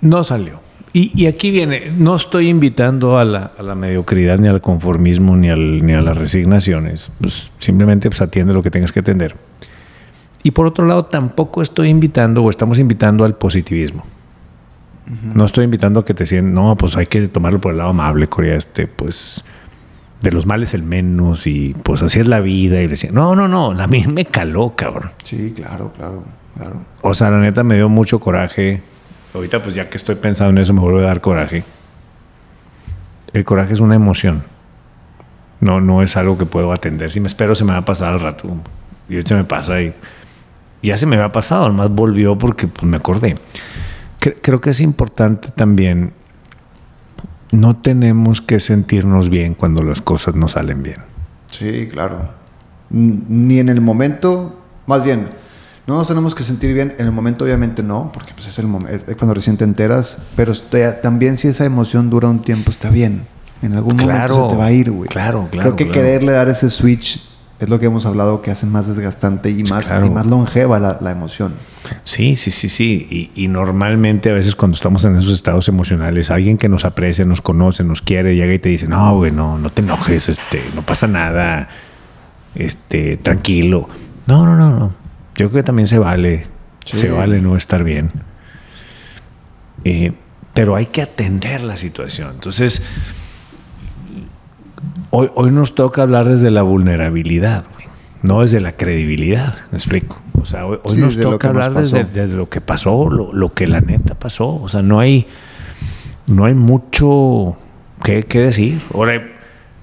no 0.00 0.24
salió. 0.24 0.60
Y, 0.92 1.12
y 1.14 1.26
aquí 1.26 1.50
viene, 1.50 1.92
no 1.98 2.16
estoy 2.16 2.48
invitando 2.48 3.18
a 3.18 3.24
la, 3.24 3.52
a 3.58 3.62
la 3.62 3.74
mediocridad, 3.74 4.38
ni 4.38 4.48
al 4.48 4.62
conformismo, 4.62 5.36
ni, 5.36 5.50
al, 5.50 5.84
ni 5.84 5.92
a 5.92 6.00
las 6.00 6.16
resignaciones. 6.16 7.10
Pues 7.20 7.50
simplemente 7.58 8.08
pues, 8.08 8.22
atiende 8.22 8.54
lo 8.54 8.62
que 8.62 8.70
tengas 8.70 8.92
que 8.92 9.00
atender. 9.00 9.36
Y 10.42 10.52
por 10.52 10.66
otro 10.66 10.86
lado, 10.86 11.04
tampoco 11.04 11.60
estoy 11.60 11.88
invitando 11.88 12.42
o 12.42 12.48
estamos 12.48 12.78
invitando 12.78 13.24
al 13.26 13.34
positivismo. 13.34 14.04
No 15.34 15.44
estoy 15.44 15.64
invitando 15.64 16.00
a 16.00 16.04
que 16.04 16.14
te 16.14 16.24
sientan, 16.24 16.54
no, 16.54 16.76
pues 16.76 16.96
hay 16.96 17.06
que 17.06 17.28
tomarlo 17.28 17.60
por 17.60 17.72
el 17.72 17.78
lado 17.78 17.90
amable, 17.90 18.26
Corea, 18.28 18.56
este, 18.56 18.86
pues 18.86 19.44
de 20.20 20.30
los 20.32 20.46
males 20.46 20.74
el 20.74 20.82
menos 20.82 21.46
y 21.46 21.74
pues 21.82 22.02
así 22.02 22.20
es 22.20 22.26
la 22.28 22.40
vida. 22.40 22.80
Y 22.82 22.86
decía, 22.86 23.10
no, 23.12 23.34
no, 23.36 23.48
no, 23.48 23.70
a 23.70 23.86
mí 23.86 24.04
me 24.06 24.24
caló, 24.24 24.74
cabrón. 24.76 25.10
Sí, 25.24 25.52
claro, 25.54 25.92
claro, 25.96 26.22
claro. 26.56 26.76
O 27.02 27.14
sea, 27.14 27.30
la 27.30 27.38
neta 27.38 27.62
me 27.62 27.76
dio 27.76 27.88
mucho 27.88 28.18
coraje. 28.18 28.82
Ahorita, 29.34 29.62
pues 29.62 29.74
ya 29.74 29.88
que 29.90 29.96
estoy 29.98 30.14
pensando 30.14 30.52
en 30.52 30.58
eso, 30.58 30.72
me 30.72 30.80
vuelve 30.80 31.02
a 31.04 31.08
dar 31.08 31.20
coraje. 31.20 31.62
El 33.32 33.44
coraje 33.44 33.74
es 33.74 33.80
una 33.80 33.94
emoción. 33.94 34.42
No, 35.60 35.80
no 35.80 36.02
es 36.02 36.16
algo 36.16 36.38
que 36.38 36.46
puedo 36.46 36.72
atender. 36.72 37.10
Si 37.10 37.20
me 37.20 37.26
espero, 37.28 37.54
se 37.54 37.64
me 37.64 37.72
va 37.72 37.78
a 37.78 37.84
pasar 37.84 38.12
al 38.14 38.20
rato. 38.20 38.48
Y 39.08 39.14
ahorita 39.14 39.28
se 39.28 39.34
me 39.34 39.44
pasa 39.44 39.80
y 39.82 39.92
ya 40.82 40.96
se 40.96 41.06
me 41.06 41.16
había 41.16 41.32
pasado. 41.32 41.66
Además, 41.66 41.90
volvió 41.90 42.36
porque 42.38 42.66
pues, 42.66 42.84
me 42.84 42.96
acordé. 42.96 43.36
Cre- 44.20 44.36
creo 44.40 44.60
que 44.60 44.70
es 44.70 44.80
importante 44.80 45.48
también 45.50 46.12
no 47.60 47.76
tenemos 47.76 48.40
que 48.40 48.60
sentirnos 48.60 49.28
bien 49.28 49.54
cuando 49.54 49.82
las 49.82 50.00
cosas 50.00 50.34
no 50.34 50.48
salen 50.48 50.82
bien. 50.82 50.98
Sí, 51.50 51.86
claro. 51.90 52.30
Ni 52.90 53.58
en 53.58 53.68
el 53.68 53.80
momento, 53.80 54.60
más 54.86 55.04
bien, 55.04 55.28
no 55.86 55.96
nos 55.96 56.08
tenemos 56.08 56.34
que 56.34 56.42
sentir 56.42 56.74
bien 56.74 56.94
en 56.98 57.06
el 57.06 57.12
momento, 57.12 57.44
obviamente 57.44 57.82
no, 57.82 58.10
porque 58.12 58.32
pues 58.34 58.48
es 58.48 58.58
el 58.58 58.66
momento, 58.66 59.04
cuando 59.16 59.34
recién 59.34 59.56
te 59.56 59.64
enteras, 59.64 60.18
pero 60.34 60.52
también 61.02 61.36
si 61.36 61.48
esa 61.48 61.64
emoción 61.64 62.10
dura 62.10 62.28
un 62.28 62.40
tiempo 62.40 62.70
está 62.70 62.90
bien. 62.90 63.26
En 63.62 63.72
algún 63.72 63.96
momento 63.96 64.48
se 64.48 64.54
te 64.54 64.56
va 64.56 64.66
a 64.66 64.72
ir, 64.72 64.90
güey. 64.90 65.08
Claro, 65.08 65.48
claro. 65.50 65.74
Creo 65.74 65.76
que 65.76 65.90
quererle 65.90 66.32
dar 66.32 66.48
ese 66.48 66.68
switch 66.68 67.35
es 67.58 67.68
lo 67.68 67.80
que 67.80 67.86
hemos 67.86 68.04
hablado 68.04 68.42
que 68.42 68.50
hace 68.50 68.66
más 68.66 68.86
desgastante 68.86 69.50
y 69.50 69.62
más, 69.64 69.90
más 70.10 70.26
longeva 70.26 70.78
la, 70.78 71.10
emoción. 71.10 71.54
Sí, 72.04 72.36
sí, 72.36 72.50
sí, 72.50 72.68
sí. 72.68 73.30
Y, 73.34 73.48
normalmente 73.48 74.30
a 74.30 74.34
veces 74.34 74.54
cuando 74.54 74.76
estamos 74.76 75.04
en 75.04 75.16
esos 75.16 75.32
estados 75.32 75.68
emocionales, 75.68 76.30
alguien 76.30 76.58
que 76.58 76.68
nos 76.68 76.84
aprecia, 76.84 77.24
nos 77.24 77.40
conoce, 77.40 77.82
nos 77.82 78.02
quiere, 78.02 78.34
llega 78.34 78.52
y 78.52 78.58
te 78.58 78.68
dice, 78.68 78.86
no, 78.86 79.16
güey, 79.16 79.32
no, 79.32 79.58
no 79.58 79.70
te 79.70 79.82
enojes, 79.82 80.28
este, 80.28 80.62
no 80.74 80.82
pasa 80.82 81.06
nada, 81.06 81.68
este, 82.54 83.16
tranquilo. 83.16 83.88
No, 84.26 84.44
no, 84.44 84.54
no, 84.54 84.70
no. 84.70 84.92
Yo 85.36 85.48
creo 85.48 85.62
que 85.62 85.62
también 85.62 85.88
se 85.88 85.98
vale, 85.98 86.46
se 86.84 87.10
vale 87.10 87.40
no 87.40 87.56
estar 87.56 87.84
bien. 87.84 88.10
Eh, 89.84 90.12
pero 90.52 90.74
hay 90.76 90.86
que 90.86 91.02
atender 91.02 91.62
la 91.62 91.76
situación. 91.76 92.30
Entonces, 92.34 92.82
Hoy, 95.18 95.30
hoy 95.34 95.50
nos 95.50 95.74
toca 95.74 96.02
hablar 96.02 96.28
desde 96.28 96.50
la 96.50 96.60
vulnerabilidad, 96.60 97.64
no 98.20 98.42
desde 98.42 98.60
la 98.60 98.72
credibilidad, 98.72 99.54
me 99.70 99.78
explico. 99.78 100.20
O 100.38 100.44
sea, 100.44 100.66
hoy, 100.66 100.78
nos 100.98 101.18
toca 101.18 101.48
hablar 101.48 101.72
desde, 101.72 102.26
lo 102.26 102.50
que 102.50 102.60
pasó, 102.60 103.08
lo, 103.08 103.54
que 103.54 103.66
la 103.66 103.80
neta 103.80 104.14
pasó. 104.14 104.60
O 104.60 104.68
sea, 104.68 104.82
no 104.82 105.00
hay, 105.00 105.26
no 106.26 106.44
hay 106.44 106.52
mucho 106.52 107.56
que, 108.04 108.26
decir. 108.28 108.82
Ahora, 108.92 109.26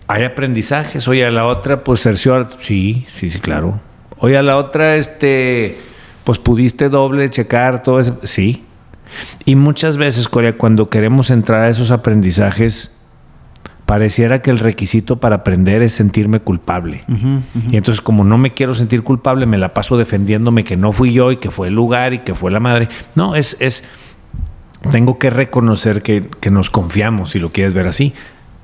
hay 0.06 0.24
aprendizajes. 0.24 1.08
Oye, 1.08 1.26
a 1.26 1.32
la 1.32 1.48
otra, 1.48 1.84
pues 1.84 2.02
cerció. 2.02 2.48
Sí, 2.60 3.08
sí, 3.18 3.32
sí, 3.32 3.40
claro. 3.40 3.82
Oye, 4.20 4.38
a 4.38 4.44
la 4.44 4.56
otra, 4.58 4.98
este, 4.98 5.80
pues 6.26 6.38
pudiste 6.38 6.90
doble 6.90 7.28
checar 7.32 7.82
todo 7.82 8.00
eso. 8.00 8.20
Sí. 8.22 8.66
Y 9.46 9.56
muchas 9.56 9.98
veces, 9.98 10.28
Corea, 10.28 10.60
cuando 10.60 10.92
queremos 10.92 11.32
entrar 11.32 11.62
a 11.62 11.70
esos 11.70 11.90
aprendizajes, 11.90 12.94
pareciera 13.86 14.42
que 14.42 14.52
el 14.52 14.60
requisito 14.60 15.18
para 15.18 15.38
aprender 15.38 15.82
es 15.82 15.94
sentirme 15.94 16.40
culpable. 16.40 17.04
Y 17.70 17.78
entonces 17.78 18.02
como 18.02 18.24
no 18.24 18.38
me 18.38 18.54
quiero 18.54 18.74
sentir 18.74 19.04
culpable, 19.04 19.46
me 19.46 19.58
la 19.58 19.74
paso 19.74 19.98
defendiéndome 19.98 20.64
que 20.64 20.78
no 20.78 20.92
fui 20.92 21.12
yo 21.12 21.32
y 21.32 21.38
que 21.38 21.52
fue 21.52 21.68
el 21.68 21.76
lugar 21.76 22.14
y 22.14 22.20
que 22.20 22.36
fue 22.36 22.52
la 22.52 22.60
madre. 22.60 22.90
No, 23.16 23.36
es, 23.36 23.58
es 23.60 23.84
tengo 24.92 25.18
que 25.18 25.30
reconocer 25.30 26.02
que, 26.02 26.30
nos 26.52 26.70
confiamos, 26.70 27.32
si 27.32 27.40
lo 27.40 27.52
quieres 27.52 27.74
ver 27.74 27.88
así. 27.88 28.14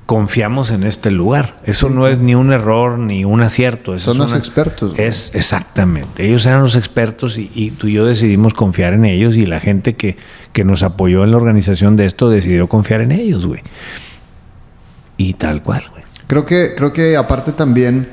Confiamos 0.06 0.72
en 0.72 0.82
este 0.82 1.12
lugar. 1.12 1.56
Eso 1.64 1.88
no 1.88 2.08
es 2.08 2.18
ni 2.18 2.34
un 2.34 2.52
error 2.52 2.98
ni 2.98 3.24
un 3.24 3.42
acierto. 3.42 3.96
Son 3.98 4.18
los 4.18 4.32
expertos. 4.32 4.98
Es 4.98 5.34
exactamente. 5.36 6.26
Ellos 6.26 6.44
eran 6.46 6.62
los 6.62 6.74
expertos 6.74 7.38
y, 7.38 7.70
tú 7.78 7.86
y 7.86 7.92
yo 7.92 8.04
decidimos 8.04 8.52
confiar 8.52 8.92
en 8.92 9.04
ellos 9.04 9.36
y 9.36 9.46
la 9.46 9.60
gente 9.60 9.94
que, 9.94 10.16
que 10.52 10.64
nos 10.64 10.82
apoyó 10.82 11.22
en 11.22 11.30
la 11.30 11.36
organización 11.36 11.96
de 11.96 12.06
esto 12.06 12.28
decidió 12.28 12.68
confiar 12.68 13.02
en 13.02 13.12
ellos, 13.12 13.46
güey. 13.46 13.62
Y 15.20 15.34
tal 15.34 15.62
cual, 15.62 15.84
güey. 15.90 16.02
Creo 16.28 16.46
que, 16.46 16.74
creo 16.74 16.94
que 16.94 17.14
aparte 17.14 17.52
también, 17.52 18.08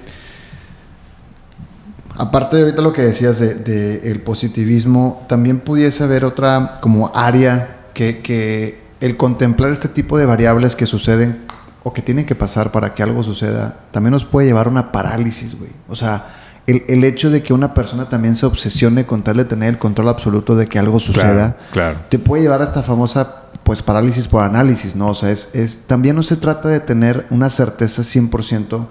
aparte 2.18 2.58
de 2.58 2.64
ahorita 2.64 2.82
lo 2.82 2.92
que 2.92 3.02
decías 3.04 3.40
de, 3.40 4.12
el 4.12 4.20
positivismo, 4.20 5.26
también 5.30 5.60
pudiese 5.60 6.04
haber 6.04 6.26
otra 6.26 6.80
como 6.82 7.10
área 7.16 7.78
que, 7.94 8.20
que 8.20 8.82
el 9.00 9.16
contemplar 9.16 9.72
este 9.72 9.88
tipo 9.88 10.18
de 10.18 10.26
variables 10.26 10.76
que 10.76 10.86
suceden 10.86 11.46
o 11.84 11.94
que 11.94 12.02
tienen 12.02 12.26
que 12.26 12.36
pasar 12.36 12.74
para 12.74 12.94
que 12.94 13.04
algo 13.04 13.24
suceda, 13.24 13.78
también 13.92 14.12
nos 14.12 14.26
puede 14.26 14.48
llevar 14.48 14.68
a 14.68 14.70
una 14.70 14.92
parálisis, 14.92 15.58
güey. 15.58 15.72
O 15.88 15.96
sea, 15.96 16.26
el, 16.66 16.84
el, 16.90 17.06
hecho 17.06 17.30
de 17.30 17.42
que 17.42 17.54
una 17.54 17.74
persona 17.74 18.10
también 18.10 18.36
se 18.36 18.46
obsesione 18.46 19.06
con 19.06 19.24
tal 19.24 19.38
de 19.38 19.46
tener 19.46 19.70
el 19.70 19.78
control 19.78 20.10
absoluto 20.10 20.58
de 20.58 20.68
que 20.68 20.78
algo 20.78 21.00
suceda, 21.00 21.56
claro, 21.72 22.00
te 22.10 22.20
puede 22.20 22.44
llevar 22.44 22.60
a 22.60 22.66
esta 22.66 22.84
famosa 22.84 23.44
pues 23.68 23.82
parálisis 23.82 24.30
por 24.30 24.44
análisis, 24.44 24.96
¿no? 24.96 25.10
O 25.10 25.14
sea, 25.14 25.30
es, 25.30 25.54
es, 25.54 25.80
también 25.88 26.16
no 26.16 26.24
se 26.24 26.38
trata 26.38 26.70
de 26.70 26.80
tener 26.80 27.26
una 27.30 27.50
certeza 27.50 28.02
100%, 28.02 28.88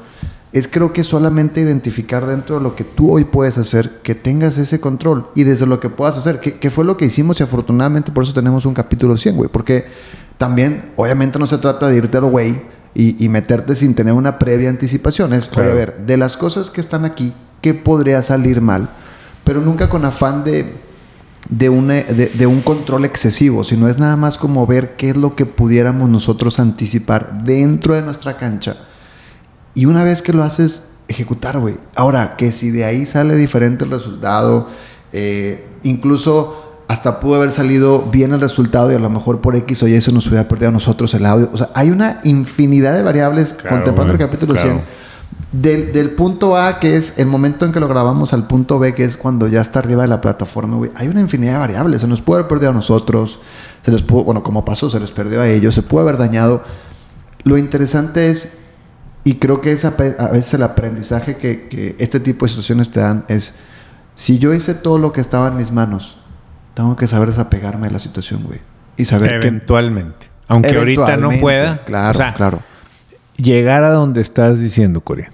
es 0.52 0.68
creo 0.68 0.92
que 0.92 1.02
solamente 1.02 1.62
identificar 1.62 2.26
dentro 2.26 2.56
de 2.56 2.62
lo 2.62 2.76
que 2.76 2.84
tú 2.84 3.10
hoy 3.10 3.24
puedes 3.24 3.56
hacer, 3.56 4.02
que 4.02 4.14
tengas 4.14 4.58
ese 4.58 4.78
control 4.78 5.28
y 5.34 5.44
desde 5.44 5.64
lo 5.64 5.80
que 5.80 5.88
puedas 5.88 6.18
hacer, 6.18 6.40
que, 6.40 6.70
fue 6.70 6.84
lo 6.84 6.98
que 6.98 7.06
hicimos 7.06 7.40
y 7.40 7.42
afortunadamente 7.42 8.12
por 8.12 8.24
eso 8.24 8.34
tenemos 8.34 8.66
un 8.66 8.74
capítulo 8.74 9.16
100, 9.16 9.36
güey, 9.36 9.48
porque 9.48 9.86
también 10.36 10.92
obviamente 10.96 11.38
no 11.38 11.46
se 11.46 11.56
trata 11.56 11.88
de 11.88 11.96
irte 11.96 12.18
al 12.18 12.26
güey 12.26 12.60
y, 12.92 13.30
meterte 13.30 13.76
sin 13.76 13.94
tener 13.94 14.12
una 14.12 14.38
previa 14.38 14.68
anticipación, 14.68 15.32
es, 15.32 15.50
a 15.56 15.60
ver, 15.62 16.04
de 16.06 16.18
las 16.18 16.36
cosas 16.36 16.68
que 16.68 16.82
están 16.82 17.06
aquí, 17.06 17.32
¿qué 17.62 17.72
podría 17.72 18.22
salir 18.22 18.60
mal? 18.60 18.90
Pero 19.42 19.62
nunca 19.62 19.88
con 19.88 20.04
afán 20.04 20.44
de 20.44 20.84
de, 21.48 22.32
de, 22.34 22.46
un 22.46 22.60
control 22.60 23.04
excesivo, 23.04 23.64
sino 23.64 23.88
es 23.88 23.98
nada 23.98 24.16
más 24.16 24.36
como 24.36 24.66
ver 24.66 24.96
qué 24.96 25.10
es 25.10 25.16
lo 25.16 25.36
que 25.36 25.46
pudiéramos 25.46 26.08
nosotros 26.08 26.58
anticipar 26.58 27.44
dentro 27.44 27.94
de 27.94 28.02
nuestra 28.02 28.36
cancha. 28.36 28.76
Y 29.74 29.86
una 29.86 30.04
vez 30.04 30.22
que 30.22 30.32
lo 30.32 30.42
haces, 30.42 30.88
ejecutar, 31.08 31.58
güey. 31.58 31.76
Ahora, 31.94 32.36
que 32.36 32.52
si 32.52 32.70
de 32.70 32.84
ahí 32.84 33.06
sale 33.06 33.36
diferente 33.36 33.84
el 33.84 33.90
resultado, 33.90 34.68
eh, 35.12 35.66
incluso 35.82 36.62
hasta 36.88 37.20
pudo 37.20 37.36
haber 37.36 37.50
salido 37.50 38.02
bien 38.02 38.32
el 38.32 38.40
resultado 38.40 38.92
y 38.92 38.94
a 38.94 38.98
lo 38.98 39.10
mejor 39.10 39.40
por 39.40 39.56
X 39.56 39.82
o 39.82 39.88
Y 39.88 39.94
eso 39.94 40.12
nos 40.12 40.26
hubiera 40.28 40.46
perdido 40.46 40.68
a 40.68 40.72
nosotros 40.72 41.12
el 41.14 41.26
audio. 41.26 41.50
O 41.52 41.56
sea, 41.56 41.70
hay 41.74 41.90
una 41.90 42.20
infinidad 42.24 42.94
de 42.94 43.02
variables 43.02 43.52
contemplando 43.52 44.12
el 44.12 44.18
capítulo 44.18 44.56
100 44.56 44.80
del, 45.52 46.10
punto 46.10 46.56
A, 46.56 46.80
que 46.80 46.96
es 46.96 47.18
el 47.18 47.26
momento 47.26 47.64
en 47.64 47.72
que 47.72 47.80
lo 47.80 47.88
grabamos, 47.88 48.32
al 48.32 48.46
punto 48.46 48.78
B, 48.78 48.94
que 48.94 49.04
es 49.04 49.16
cuando 49.16 49.48
ya 49.48 49.60
está 49.60 49.78
arriba 49.78 50.02
de 50.02 50.08
la 50.08 50.20
plataforma, 50.20 50.76
güey, 50.76 50.90
hay 50.94 51.08
una 51.08 51.20
infinidad 51.20 51.54
de 51.54 51.58
variables. 51.58 52.00
Se 52.00 52.06
nos 52.06 52.20
puede 52.20 52.40
haber 52.40 52.48
perdido 52.48 52.70
a 52.70 52.74
nosotros, 52.74 53.40
se 53.84 53.90
les 53.92 54.02
pudo, 54.02 54.24
bueno, 54.24 54.42
como 54.42 54.64
pasó, 54.64 54.90
se 54.90 55.00
les 55.00 55.10
perdió 55.10 55.40
a 55.40 55.48
ellos, 55.48 55.74
se 55.74 55.82
puede 55.82 56.08
haber 56.08 56.18
dañado. 56.18 56.62
Lo 57.44 57.56
interesante 57.56 58.30
es, 58.30 58.58
y 59.24 59.36
creo 59.36 59.60
que 59.60 59.72
es 59.72 59.84
a, 59.84 59.90
veces 59.90 60.54
el 60.54 60.62
aprendizaje 60.62 61.36
que, 61.36 61.68
que, 61.68 61.96
este 61.98 62.20
tipo 62.20 62.44
de 62.44 62.50
situaciones 62.50 62.90
te 62.90 63.00
dan, 63.00 63.24
es, 63.28 63.56
si 64.14 64.38
yo 64.38 64.52
hice 64.52 64.74
todo 64.74 64.98
lo 64.98 65.12
que 65.12 65.20
estaba 65.20 65.48
en 65.48 65.56
mis 65.56 65.72
manos, 65.72 66.18
tengo 66.74 66.96
que 66.96 67.06
saber 67.06 67.28
desapegarme 67.28 67.86
de 67.86 67.92
la 67.92 67.98
situación, 67.98 68.42
güey. 68.44 68.60
Y 68.96 69.04
saber 69.04 69.34
Eventualmente. 69.34 70.28
Aunque 70.48 70.76
ahorita 70.76 71.16
no 71.16 71.30
pueda. 71.40 71.84
Claro, 71.84 72.18
claro. 72.36 72.62
Llegar 73.36 73.84
a 73.84 73.90
donde 73.90 74.20
estás 74.20 74.60
diciendo, 74.60 75.00
Corea 75.00 75.30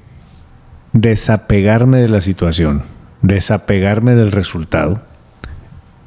desapegarme 0.93 1.99
de 1.99 2.09
la 2.09 2.21
situación, 2.21 2.83
desapegarme 3.23 4.15
del 4.15 4.33
resultado, 4.33 5.01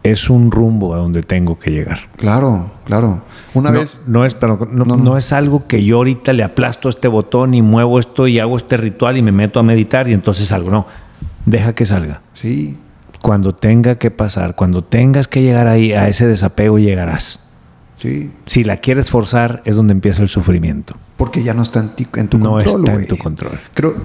es 0.04 0.30
un 0.30 0.52
rumbo 0.52 0.94
a 0.94 0.98
donde 0.98 1.24
tengo 1.24 1.58
que 1.58 1.72
llegar. 1.72 1.98
Claro, 2.18 2.72
claro. 2.86 3.22
Una 3.56 3.72
vez. 3.72 4.02
No 4.06 4.24
es, 4.24 4.36
pero 4.36 4.68
no, 4.72 5.18
es 5.18 5.34
algo 5.34 5.66
que 5.66 5.84
yo 5.84 5.98
ahorita 5.98 6.32
le 6.34 6.44
aplasto 6.44 6.90
este 6.90 7.08
botón 7.08 7.56
y 7.56 7.64
muevo 7.64 8.00
esto 8.00 8.28
y 8.28 8.40
hago 8.40 8.56
este 8.56 8.78
ritual 8.78 9.18
y 9.18 9.24
me 9.24 9.32
meto 9.32 9.60
a 9.60 9.64
meditar 9.64 10.08
y 10.08 10.14
entonces 10.14 10.50
salgo. 10.50 10.70
No. 10.70 10.86
Deja 11.48 11.74
que 11.74 11.88
salga. 11.88 12.22
Sí. 12.34 12.78
Cuando 13.24 13.56
tenga 13.56 13.96
que 13.96 14.12
pasar, 14.12 14.56
cuando 14.56 14.84
tengas 14.84 15.28
que 15.28 15.42
llegar 15.42 15.68
ahí, 15.68 15.94
a 15.94 16.08
ese 16.08 16.28
desapego 16.28 16.78
llegarás. 16.78 17.45
Sí. 17.96 18.30
Si 18.46 18.64
la 18.66 18.78
quieres 18.78 19.10
forzar, 19.10 19.62
es 19.66 19.78
donde 19.78 19.94
empieza 19.94 20.22
el 20.22 20.30
sufrimiento. 20.30 20.96
Porque 21.16 21.44
ya 21.44 21.54
no 21.54 21.64
está 21.64 21.80
en, 21.80 21.90
tu 21.96 22.04
control. 22.04 22.44
No 22.44 22.60
está 22.60 22.94
en 22.94 23.08
tu 23.08 23.18
control. 23.18 23.58
Creo 23.74 23.96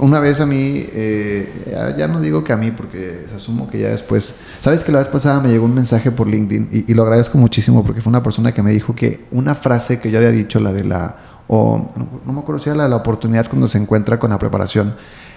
una 0.00 0.20
vez 0.20 0.40
a 0.40 0.46
mí, 0.46 0.84
eh, 0.92 1.94
ya, 1.96 2.08
no 2.08 2.20
digo 2.20 2.44
que 2.44 2.52
a 2.52 2.58
mí, 2.58 2.70
porque 2.70 3.24
asumo 3.34 3.70
que 3.70 3.78
ya 3.78 3.88
después. 3.88 4.34
Sabes 4.60 4.84
que 4.84 4.92
la 4.92 4.98
vez 4.98 5.08
pasada 5.08 5.40
me 5.40 5.48
llegó 5.48 5.64
un 5.64 5.74
mensaje 5.74 6.10
por 6.10 6.28
LinkedIn 6.28 6.84
y, 6.86 6.92
lo 6.92 7.04
agradezco 7.04 7.38
muchísimo 7.38 7.82
porque 7.84 8.02
fue 8.02 8.10
una 8.10 8.22
persona 8.22 8.52
que 8.52 8.62
me 8.62 8.70
dijo 8.70 8.94
que 8.94 9.24
una 9.30 9.54
frase 9.54 9.98
que 9.98 10.10
yo 10.10 10.18
había 10.18 10.30
dicho, 10.30 10.60
la 10.60 10.72
de 10.74 10.84
la. 10.84 11.16
O 11.48 11.90
no, 12.26 12.32
me 12.34 12.40
acuerdo 12.40 12.62
si 12.62 12.68
era 12.68 12.76
la 12.76 12.84
de 12.84 12.90
la 12.90 12.96
oportunidad 12.96 13.48
cuando 13.48 13.66
se 13.66 13.78
encuentra 13.78 14.18
con 14.18 14.28
la 14.28 14.38
preparación, 14.38 14.94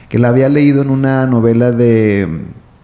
que 0.10 0.20
la 0.20 0.28
había 0.28 0.50
leído 0.50 0.82
en 0.82 0.90
una 0.90 1.26
novela 1.28 1.72
de 1.72 2.28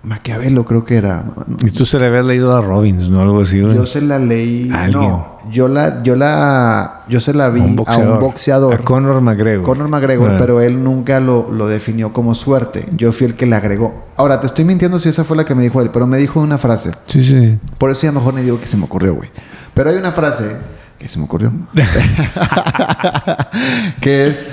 Maquiavelo 0.08 0.64
creo 0.64 0.86
que 0.86 0.96
era. 0.96 1.26
Y 1.62 1.72
tú 1.72 1.86
se 1.86 2.00
le 2.00 2.06
habías 2.06 2.26
leído 2.26 2.56
a 2.56 2.62
Robbins, 2.62 3.10
¿no? 3.10 3.22
Algo 3.22 3.42
así. 3.42 3.58
Yo 3.58 3.86
se 3.86 4.00
la 4.00 4.18
leí. 4.18 4.72
No, 4.92 5.40
yo 5.52 5.68
la, 5.68 6.02
yo 6.02 6.16
la, 6.16 7.04
yo 7.10 7.20
se 7.20 7.34
la 7.34 7.50
vi 7.50 7.60
a 7.60 7.98
un 7.98 8.20
boxeador. 8.20 8.74
A 8.74 8.78
Conor 8.78 9.20
McGregor. 9.20 9.66
Conor 9.66 9.90
McGregor, 9.90 10.32
ah. 10.32 10.36
pero 10.40 10.62
él 10.62 10.82
nunca 10.82 11.20
lo, 11.20 11.52
lo, 11.52 11.68
definió 11.68 12.14
como 12.14 12.36
suerte. 12.36 12.86
Yo 12.96 13.12
fui 13.12 13.28
el 13.28 13.36
que 13.36 13.48
le 13.48 13.58
agregó. 13.58 14.06
Ahora, 14.16 14.40
te 14.40 14.48
estoy 14.48 14.64
mintiendo 14.64 14.98
si 14.98 15.10
esa 15.10 15.26
fue 15.26 15.36
la 15.36 15.44
que 15.44 15.56
me 15.56 15.64
dijo 15.64 15.82
él, 15.82 15.90
pero 15.92 16.08
me 16.08 16.18
dijo 16.18 16.40
una 16.40 16.58
frase. 16.58 16.92
Sí, 17.08 17.22
sí. 17.22 17.60
Por 17.78 17.92
eso 17.92 18.04
ya 18.04 18.14
mejor 18.14 18.34
me 18.34 18.44
digo 18.44 18.62
que 18.62 18.68
se 18.68 18.78
me 18.78 18.86
ocurrió, 18.86 19.14
güey. 19.14 19.30
Pero 19.74 19.90
hay 19.90 19.98
una 19.98 20.14
frase 20.14 20.56
que 20.98 21.10
se 21.10 21.20
me 21.20 21.26
ocurrió. 21.26 21.52
que 24.00 24.28
es, 24.28 24.48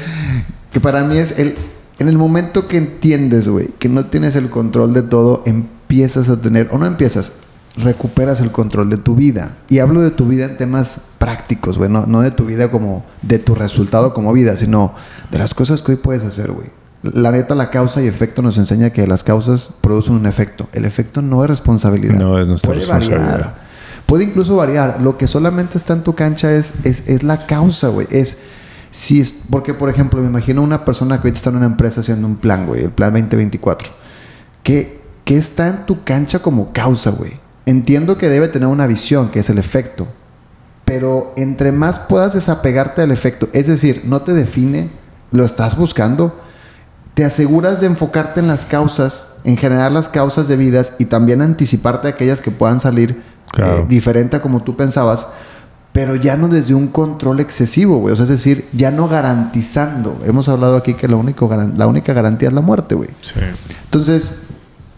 que 0.72 0.80
para 0.80 1.04
mí 1.04 1.16
es 1.16 1.38
el 1.38 1.54
en 1.98 2.08
el 2.08 2.18
momento 2.18 2.66
que 2.66 2.76
entiendes, 2.76 3.48
güey, 3.48 3.68
que 3.78 3.88
no 3.88 4.06
tienes 4.06 4.36
el 4.36 4.50
control 4.50 4.94
de 4.94 5.02
todo, 5.02 5.42
empiezas 5.46 6.28
a 6.28 6.40
tener, 6.40 6.68
o 6.72 6.78
no 6.78 6.86
empiezas, 6.86 7.32
recuperas 7.76 8.40
el 8.40 8.50
control 8.50 8.90
de 8.90 8.96
tu 8.96 9.14
vida. 9.14 9.56
Y 9.68 9.78
hablo 9.78 10.00
de 10.00 10.10
tu 10.10 10.26
vida 10.26 10.46
en 10.46 10.56
temas 10.56 11.00
prácticos, 11.18 11.78
güey. 11.78 11.90
No, 11.90 12.06
no 12.06 12.20
de 12.20 12.30
tu 12.30 12.46
vida 12.46 12.70
como 12.70 13.04
de 13.22 13.38
tu 13.38 13.54
resultado 13.54 14.14
como 14.14 14.32
vida, 14.32 14.56
sino 14.56 14.94
de 15.30 15.38
las 15.38 15.54
cosas 15.54 15.82
que 15.82 15.92
hoy 15.92 15.98
puedes 15.98 16.24
hacer, 16.24 16.50
güey. 16.52 16.68
La 17.02 17.30
neta, 17.30 17.54
la 17.54 17.70
causa 17.70 18.02
y 18.02 18.06
efecto 18.06 18.40
nos 18.42 18.56
enseña 18.56 18.90
que 18.90 19.06
las 19.06 19.24
causas 19.24 19.70
producen 19.80 20.14
un 20.14 20.26
efecto. 20.26 20.68
El 20.72 20.86
efecto 20.86 21.20
no 21.20 21.44
es 21.44 21.50
responsabilidad. 21.50 22.14
No 22.14 22.40
es 22.40 22.46
nuestra 22.46 22.68
Puede 22.68 22.80
responsabilidad. 22.80 23.30
variar. 23.30 23.54
Puede 24.06 24.24
incluso 24.24 24.56
variar. 24.56 25.02
Lo 25.02 25.18
que 25.18 25.26
solamente 25.26 25.76
está 25.76 25.92
en 25.92 26.02
tu 26.02 26.14
cancha 26.14 26.54
es, 26.54 26.74
es, 26.84 27.06
es 27.06 27.22
la 27.22 27.46
causa, 27.46 27.88
güey. 27.88 28.06
Es 28.10 28.38
si 28.94 29.20
es. 29.20 29.34
Porque, 29.50 29.74
por 29.74 29.90
ejemplo, 29.90 30.20
me 30.20 30.28
imagino 30.28 30.62
una 30.62 30.84
persona 30.84 31.16
que 31.16 31.26
ahorita 31.28 31.36
está 31.38 31.50
en 31.50 31.56
una 31.56 31.66
empresa 31.66 32.00
haciendo 32.00 32.28
un 32.28 32.36
plan, 32.36 32.64
güey, 32.66 32.84
el 32.84 32.90
plan 32.92 33.12
2024. 33.12 33.90
¿Qué, 34.62 35.00
qué 35.24 35.36
está 35.36 35.66
en 35.66 35.84
tu 35.84 36.04
cancha 36.04 36.38
como 36.38 36.72
causa, 36.72 37.10
güey? 37.10 37.32
Entiendo 37.66 38.16
que 38.18 38.28
debe 38.28 38.46
tener 38.46 38.68
una 38.68 38.86
visión, 38.86 39.30
que 39.30 39.40
es 39.40 39.50
el 39.50 39.58
efecto. 39.58 40.06
Pero 40.84 41.32
entre 41.36 41.72
más 41.72 41.98
puedas 41.98 42.34
desapegarte 42.34 43.00
del 43.00 43.10
efecto, 43.10 43.48
es 43.52 43.66
decir, 43.66 44.02
no 44.04 44.22
te 44.22 44.32
define, 44.32 44.90
lo 45.32 45.44
estás 45.44 45.76
buscando, 45.76 46.38
te 47.14 47.24
aseguras 47.24 47.80
de 47.80 47.86
enfocarte 47.86 48.38
en 48.40 48.46
las 48.48 48.64
causas, 48.64 49.28
en 49.44 49.56
generar 49.56 49.90
las 49.90 50.08
causas 50.08 50.46
de 50.46 50.56
vidas 50.56 50.92
y 50.98 51.06
también 51.06 51.42
anticiparte 51.42 52.06
a 52.06 52.10
aquellas 52.10 52.40
que 52.40 52.50
puedan 52.52 52.78
salir 52.80 53.22
Claro. 53.50 53.78
eh, 53.82 53.86
diferente 53.88 54.36
a 54.36 54.42
como 54.42 54.62
tú 54.62 54.76
pensabas, 54.76 55.26
pero 55.94 56.16
ya 56.16 56.36
no 56.36 56.48
desde 56.48 56.74
un 56.74 56.88
control 56.88 57.38
excesivo, 57.38 57.98
güey. 57.98 58.12
O 58.12 58.16
sea, 58.16 58.24
es 58.24 58.28
decir, 58.28 58.64
ya 58.72 58.90
no 58.90 59.06
garantizando. 59.06 60.20
Hemos 60.26 60.48
hablado 60.48 60.76
aquí 60.76 60.94
que 60.94 61.06
lo 61.06 61.18
único 61.18 61.48
la 61.76 61.86
única 61.86 62.12
garantía 62.12 62.48
es 62.48 62.54
la 62.54 62.62
muerte, 62.62 62.96
güey. 62.96 63.10
Sí. 63.20 63.34
Entonces, 63.84 64.32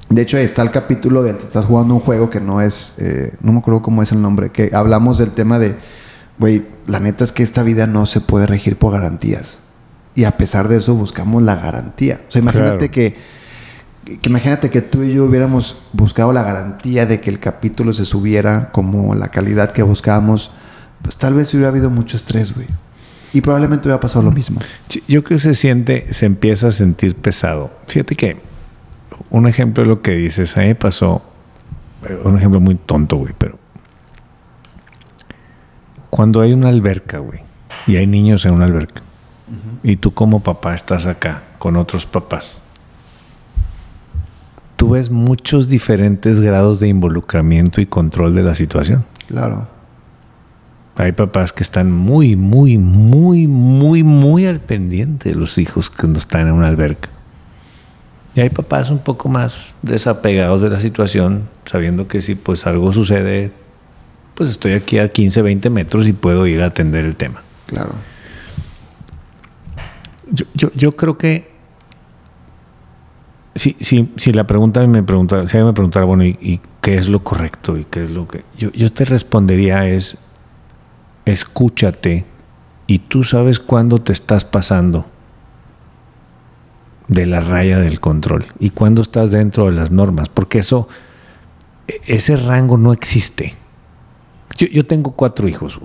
de 0.08 0.22
hecho, 0.22 0.38
ahí 0.38 0.44
está 0.44 0.62
el 0.62 0.70
capítulo 0.70 1.22
de 1.22 1.32
estás 1.32 1.66
jugando 1.66 1.92
un 1.92 2.00
juego 2.00 2.30
que 2.30 2.40
no 2.40 2.62
es, 2.62 2.94
eh, 2.96 3.34
no 3.42 3.52
me 3.52 3.58
acuerdo 3.58 3.82
cómo 3.82 4.02
es 4.02 4.10
el 4.10 4.22
nombre, 4.22 4.48
que 4.48 4.70
hablamos 4.72 5.18
del 5.18 5.32
tema 5.32 5.58
de, 5.58 5.76
güey, 6.38 6.64
la 6.86 6.98
neta 6.98 7.24
es 7.24 7.32
que 7.32 7.42
esta 7.42 7.62
vida 7.62 7.86
no 7.86 8.06
se 8.06 8.22
puede 8.22 8.46
regir 8.46 8.78
por 8.78 8.94
garantías. 8.94 9.58
Y 10.14 10.24
a 10.24 10.38
pesar 10.38 10.66
de 10.68 10.78
eso 10.78 10.94
buscamos 10.94 11.42
la 11.42 11.56
garantía. 11.56 12.22
O 12.26 12.32
sea, 12.32 12.40
imagínate 12.40 12.88
Claro. 12.88 12.90
que, 12.90 13.16
que 14.16 14.28
imagínate 14.30 14.70
que 14.70 14.80
tú 14.80 15.02
y 15.02 15.12
yo 15.12 15.26
hubiéramos 15.26 15.76
buscado 15.92 16.32
la 16.32 16.42
garantía 16.42 17.04
de 17.04 17.20
que 17.20 17.28
el 17.28 17.38
capítulo 17.38 17.92
se 17.92 18.06
subiera 18.06 18.70
como 18.72 19.14
la 19.14 19.28
calidad 19.28 19.72
que 19.72 19.82
buscábamos, 19.82 20.52
pues 21.02 21.16
tal 21.16 21.34
vez 21.34 21.52
hubiera 21.54 21.68
habido 21.68 21.90
mucho 21.90 22.16
estrés, 22.16 22.54
güey. 22.54 22.66
Y 23.32 23.40
probablemente 23.40 23.88
hubiera 23.88 24.00
pasado 24.00 24.24
lo 24.24 24.32
mismo. 24.32 24.60
Yo 25.08 25.22
creo 25.22 25.36
que 25.36 25.38
se 25.38 25.54
siente, 25.54 26.12
se 26.12 26.26
empieza 26.26 26.68
a 26.68 26.72
sentir 26.72 27.14
pesado. 27.16 27.70
Fíjate 27.86 28.14
que 28.14 28.36
un 29.30 29.46
ejemplo 29.46 29.82
de 29.82 29.88
lo 29.88 30.02
que 30.02 30.12
dices, 30.12 30.56
a 30.56 30.60
mí 30.60 30.68
me 30.68 30.74
pasó, 30.74 31.22
eh, 32.08 32.18
un 32.24 32.36
ejemplo 32.36 32.60
muy 32.60 32.76
tonto, 32.76 33.16
güey, 33.16 33.34
pero 33.36 33.58
cuando 36.10 36.40
hay 36.40 36.52
una 36.52 36.68
alberca, 36.68 37.18
güey, 37.18 37.40
y 37.86 37.96
hay 37.96 38.06
niños 38.06 38.46
en 38.46 38.54
una 38.54 38.64
alberca, 38.64 39.02
y 39.82 39.96
tú 39.96 40.12
como 40.12 40.40
papá 40.40 40.74
estás 40.74 41.06
acá 41.06 41.42
con 41.58 41.76
otros 41.76 42.06
papás, 42.06 42.62
tú 44.76 44.90
ves 44.90 45.10
muchos 45.10 45.68
diferentes 45.68 46.40
grados 46.40 46.80
de 46.80 46.88
involucramiento 46.88 47.80
y 47.80 47.86
control 47.86 48.34
de 48.34 48.42
la 48.42 48.54
situación. 48.54 49.04
Claro. 49.28 49.68
Hay 50.96 51.12
papás 51.12 51.52
que 51.52 51.62
están 51.62 51.92
muy, 51.92 52.36
muy, 52.36 52.78
muy, 52.78 53.46
muy, 53.46 54.02
muy 54.02 54.46
al 54.46 54.60
pendiente 54.60 55.28
de 55.28 55.34
los 55.34 55.58
hijos 55.58 55.90
cuando 55.90 56.18
están 56.18 56.48
en 56.48 56.54
una 56.54 56.68
alberca. 56.68 57.10
Y 58.34 58.40
hay 58.40 58.50
papás 58.50 58.90
un 58.90 58.98
poco 58.98 59.28
más 59.28 59.74
desapegados 59.82 60.60
de 60.60 60.70
la 60.70 60.80
situación, 60.80 61.48
sabiendo 61.64 62.08
que 62.08 62.20
si 62.20 62.34
pues 62.34 62.66
algo 62.66 62.92
sucede, 62.92 63.50
pues 64.34 64.50
estoy 64.50 64.72
aquí 64.72 64.98
a 64.98 65.08
15, 65.08 65.42
20 65.42 65.70
metros 65.70 66.06
y 66.06 66.12
puedo 66.12 66.46
ir 66.46 66.62
a 66.62 66.66
atender 66.66 67.04
el 67.04 67.16
tema. 67.16 67.42
Claro. 67.66 67.92
Yo, 70.30 70.44
yo, 70.54 70.70
yo 70.74 70.92
creo 70.92 71.16
que 71.16 71.56
si, 73.54 73.76
si, 73.80 74.12
si 74.16 74.32
la 74.32 74.44
pregunta 74.44 74.86
me 74.86 75.02
pregunta, 75.02 75.46
si 75.46 75.56
alguien 75.56 75.68
me 75.68 75.72
preguntara, 75.72 76.04
bueno, 76.04 76.24
¿y, 76.24 76.38
y 76.40 76.60
qué 76.82 76.96
es 76.96 77.08
lo 77.08 77.24
correcto? 77.24 77.76
¿Y 77.76 77.84
qué 77.84 78.04
es 78.04 78.10
lo 78.10 78.28
que...? 78.28 78.44
Yo, 78.58 78.71
yo 78.73 78.92
te 78.92 79.06
respondería 79.06 79.88
es, 79.88 80.18
escúchate 81.26 82.25
y 82.86 83.00
tú 83.00 83.25
sabes 83.25 83.58
cuándo 83.58 83.99
te 83.99 84.12
estás 84.12 84.45
pasando 84.45 85.06
de 87.08 87.26
la 87.26 87.41
raya 87.41 87.78
del 87.78 88.00
control 88.00 88.47
y 88.58 88.71
cuándo 88.71 89.02
estás 89.02 89.30
dentro 89.30 89.67
de 89.67 89.73
las 89.73 89.91
normas, 89.91 90.28
porque 90.28 90.58
eso, 90.60 90.89
ese 92.06 92.36
rango 92.36 92.76
no 92.78 92.93
existe. 92.93 93.54
Yo, 94.58 94.67
yo 94.69 94.86
tengo 94.86 95.12
cuatro 95.12 95.47
hijos 95.49 95.78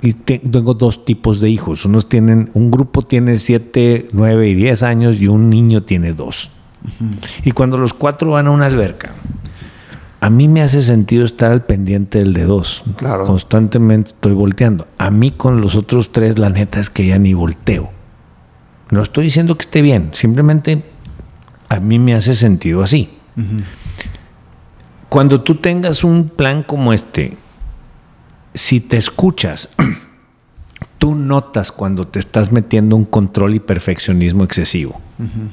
y 0.00 0.12
te- 0.12 0.38
tengo 0.38 0.74
dos 0.74 1.04
tipos 1.04 1.40
de 1.40 1.50
hijos. 1.50 1.84
Unos 1.84 2.08
tienen, 2.08 2.50
un 2.54 2.70
grupo 2.70 3.02
tiene 3.02 3.38
siete, 3.38 4.08
nueve 4.12 4.48
y 4.48 4.54
diez 4.54 4.82
años 4.82 5.20
y 5.20 5.28
un 5.28 5.50
niño 5.50 5.82
tiene 5.82 6.12
dos. 6.12 6.52
Y 7.44 7.52
cuando 7.52 7.78
los 7.78 7.92
cuatro 7.94 8.32
van 8.32 8.46
a 8.46 8.50
una 8.50 8.66
alberca, 8.66 9.12
a 10.22 10.30
mí 10.30 10.46
me 10.46 10.62
hace 10.62 10.82
sentido 10.82 11.24
estar 11.24 11.50
al 11.50 11.64
pendiente 11.64 12.20
del 12.20 12.32
de 12.32 12.44
dos. 12.44 12.84
Claro. 12.94 13.26
Constantemente 13.26 14.10
estoy 14.10 14.32
volteando. 14.34 14.86
A 14.96 15.10
mí 15.10 15.32
con 15.32 15.60
los 15.60 15.74
otros 15.74 16.12
tres, 16.12 16.38
la 16.38 16.48
neta 16.48 16.78
es 16.78 16.90
que 16.90 17.04
ya 17.04 17.18
ni 17.18 17.34
volteo. 17.34 17.90
No 18.92 19.02
estoy 19.02 19.24
diciendo 19.24 19.56
que 19.56 19.62
esté 19.62 19.82
bien, 19.82 20.10
simplemente 20.12 20.84
a 21.68 21.80
mí 21.80 21.98
me 21.98 22.14
hace 22.14 22.36
sentido 22.36 22.84
así. 22.84 23.10
Cuando 25.08 25.40
tú 25.40 25.56
tengas 25.56 26.04
un 26.04 26.28
plan 26.28 26.62
como 26.62 26.92
este, 26.92 27.36
si 28.54 28.78
te 28.78 28.98
escuchas, 28.98 29.70
tú 31.02 31.16
notas 31.16 31.72
cuando 31.72 32.06
te 32.06 32.20
estás 32.20 32.52
metiendo 32.52 32.94
un 32.94 33.04
control 33.04 33.56
y 33.56 33.58
perfeccionismo 33.58 34.44
excesivo. 34.44 35.00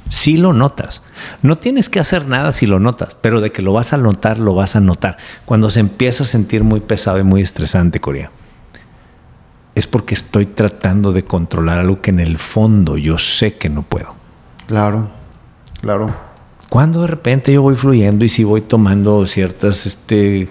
Sí 0.07 0.37
lo 0.37 0.53
notas. 0.53 1.01
No 1.41 1.57
tienes 1.57 1.89
que 1.89 1.99
hacer 1.99 2.27
nada 2.27 2.51
si 2.51 2.67
lo 2.67 2.79
notas, 2.79 3.15
pero 3.15 3.41
de 3.41 3.51
que 3.51 3.63
lo 3.63 3.73
vas 3.73 3.91
a 3.91 3.97
notar, 3.97 4.37
lo 4.37 4.53
vas 4.53 4.75
a 4.75 4.79
notar. 4.79 5.17
Cuando 5.45 5.71
se 5.71 5.79
empieza 5.79 6.21
a 6.21 6.27
sentir 6.27 6.63
muy 6.63 6.81
pesado 6.81 7.17
y 7.17 7.23
muy 7.23 7.41
estresante, 7.41 7.99
Corea, 7.99 8.29
es 9.73 9.87
porque 9.87 10.13
estoy 10.13 10.45
tratando 10.45 11.11
de 11.11 11.23
controlar 11.23 11.79
algo 11.79 11.99
que 11.99 12.11
en 12.11 12.19
el 12.19 12.37
fondo 12.37 12.95
yo 12.95 13.17
sé 13.17 13.57
que 13.57 13.69
no 13.69 13.81
puedo. 13.81 14.13
Claro. 14.67 15.09
Claro. 15.81 16.15
Cuando 16.69 17.01
de 17.01 17.07
repente 17.07 17.51
yo 17.51 17.63
voy 17.63 17.75
fluyendo 17.75 18.23
y 18.23 18.29
si 18.29 18.43
voy 18.43 18.61
tomando 18.61 19.25
ciertas 19.25 19.87
este, 19.87 20.47